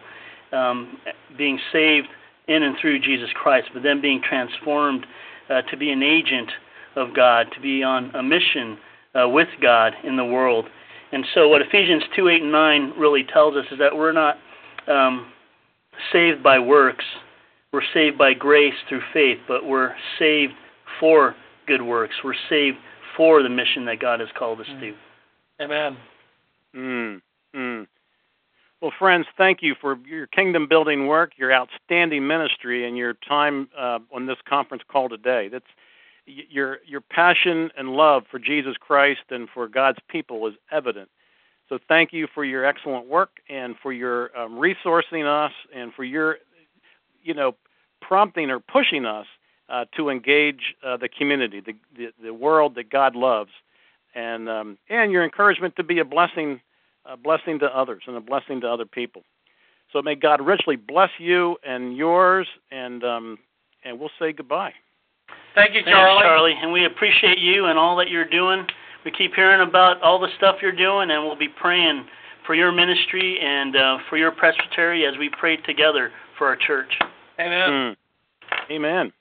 um, 0.51 0.99
being 1.35 1.59
saved 1.71 2.07
in 2.47 2.61
and 2.61 2.75
through 2.79 2.99
Jesus 2.99 3.29
Christ, 3.33 3.69
but 3.73 3.81
then 3.81 3.99
being 3.99 4.21
transformed 4.21 5.07
uh, 5.49 5.63
to 5.63 5.75
be 5.75 5.89
an 5.89 6.03
agent 6.03 6.51
of 6.95 7.15
God, 7.15 7.47
to 7.55 7.59
be 7.59 7.81
on 7.81 8.13
a 8.15 8.21
mission 8.21 8.77
uh, 9.19 9.27
with 9.27 9.49
God 9.59 9.93
in 10.03 10.17
the 10.17 10.25
world. 10.25 10.65
And 11.13 11.25
so, 11.35 11.47
what 11.47 11.61
Ephesians 11.61 12.03
2 12.15 12.27
8 12.27 12.41
and 12.41 12.51
9 12.51 12.93
really 12.97 13.23
tells 13.23 13.55
us 13.55 13.65
is 13.71 13.77
that 13.77 13.95
we're 13.95 14.11
not 14.11 14.37
um, 14.87 15.31
saved 16.11 16.41
by 16.41 16.57
works, 16.57 17.05
we're 17.71 17.83
saved 17.93 18.17
by 18.17 18.33
grace 18.33 18.73
through 18.89 19.01
faith, 19.13 19.37
but 19.47 19.63
we're 19.63 19.93
saved 20.17 20.53
for 20.99 21.35
good 21.67 21.83
works. 21.83 22.15
We're 22.23 22.33
saved 22.49 22.77
for 23.15 23.43
the 23.43 23.49
mission 23.49 23.85
that 23.85 23.99
God 23.99 24.21
has 24.21 24.29
called 24.37 24.59
us 24.59 24.65
to. 24.65 24.93
Amen. 25.61 25.97
Mm, 26.75 27.21
mm. 27.55 27.87
Well, 28.81 28.91
friends, 28.97 29.27
thank 29.37 29.59
you 29.61 29.75
for 29.79 29.97
your 30.07 30.25
kingdom 30.27 30.67
building 30.67 31.05
work, 31.05 31.33
your 31.37 31.53
outstanding 31.53 32.25
ministry, 32.25 32.87
and 32.87 32.97
your 32.97 33.13
time 33.27 33.69
uh, 33.77 33.99
on 34.11 34.25
this 34.25 34.37
conference 34.49 34.83
call 34.91 35.09
today. 35.09 35.47
That's 35.47 35.63
your 36.25 36.79
your 36.85 37.01
passion 37.01 37.71
and 37.77 37.89
love 37.89 38.23
for 38.29 38.39
Jesus 38.39 38.75
Christ 38.79 39.21
and 39.29 39.49
for 39.49 39.67
God's 39.67 39.99
people 40.07 40.47
is 40.47 40.53
evident. 40.71 41.09
So 41.69 41.79
thank 41.87 42.13
you 42.13 42.27
for 42.33 42.43
your 42.43 42.65
excellent 42.65 43.07
work 43.07 43.39
and 43.49 43.75
for 43.81 43.93
your 43.93 44.37
um, 44.37 44.53
resourcing 44.53 45.25
us 45.25 45.53
and 45.73 45.93
for 45.93 46.03
your, 46.03 46.37
you 47.23 47.33
know, 47.33 47.55
prompting 48.01 48.51
or 48.51 48.59
pushing 48.59 49.05
us 49.05 49.25
uh, 49.69 49.85
to 49.95 50.09
engage 50.09 50.75
uh, 50.85 50.97
the 50.97 51.07
community, 51.07 51.61
the, 51.61 51.73
the, 51.97 52.11
the 52.21 52.33
world 52.33 52.75
that 52.75 52.89
God 52.89 53.15
loves, 53.15 53.51
and 54.13 54.49
um, 54.49 54.77
and 54.89 55.11
your 55.11 55.23
encouragement 55.23 55.75
to 55.77 55.83
be 55.83 55.99
a 55.99 56.05
blessing 56.05 56.61
a 57.05 57.17
blessing 57.17 57.59
to 57.59 57.65
others 57.75 58.03
and 58.07 58.15
a 58.15 58.21
blessing 58.21 58.61
to 58.61 58.69
other 58.69 58.85
people. 58.85 59.23
So 59.91 60.01
may 60.01 60.15
God 60.15 60.41
richly 60.41 60.75
bless 60.75 61.11
you 61.17 61.57
and 61.63 61.95
yours, 61.95 62.47
and 62.71 63.03
um, 63.03 63.39
and 63.83 63.99
we'll 63.99 64.11
say 64.19 64.33
goodbye. 64.33 64.73
Thank 65.55 65.75
you, 65.75 65.83
Charlie. 65.83 66.21
Thanks, 66.21 66.25
Charlie, 66.25 66.55
and 66.61 66.71
we 66.71 66.85
appreciate 66.85 67.37
you 67.37 67.65
and 67.65 67.77
all 67.77 67.95
that 67.97 68.09
you're 68.09 68.27
doing. 68.27 68.65
We 69.05 69.11
keep 69.11 69.33
hearing 69.35 69.67
about 69.67 70.01
all 70.01 70.19
the 70.19 70.29
stuff 70.37 70.57
you're 70.61 70.71
doing, 70.71 71.11
and 71.11 71.23
we'll 71.23 71.37
be 71.37 71.49
praying 71.49 72.05
for 72.45 72.55
your 72.55 72.71
ministry 72.71 73.39
and 73.39 73.75
uh, 73.75 73.97
for 74.09 74.17
your 74.17 74.31
presbytery 74.31 75.05
as 75.05 75.17
we 75.17 75.29
pray 75.39 75.57
together 75.57 76.11
for 76.37 76.47
our 76.47 76.55
church. 76.55 76.91
Amen. 77.39 77.69
Mm. 77.69 77.95
Amen. 78.71 79.13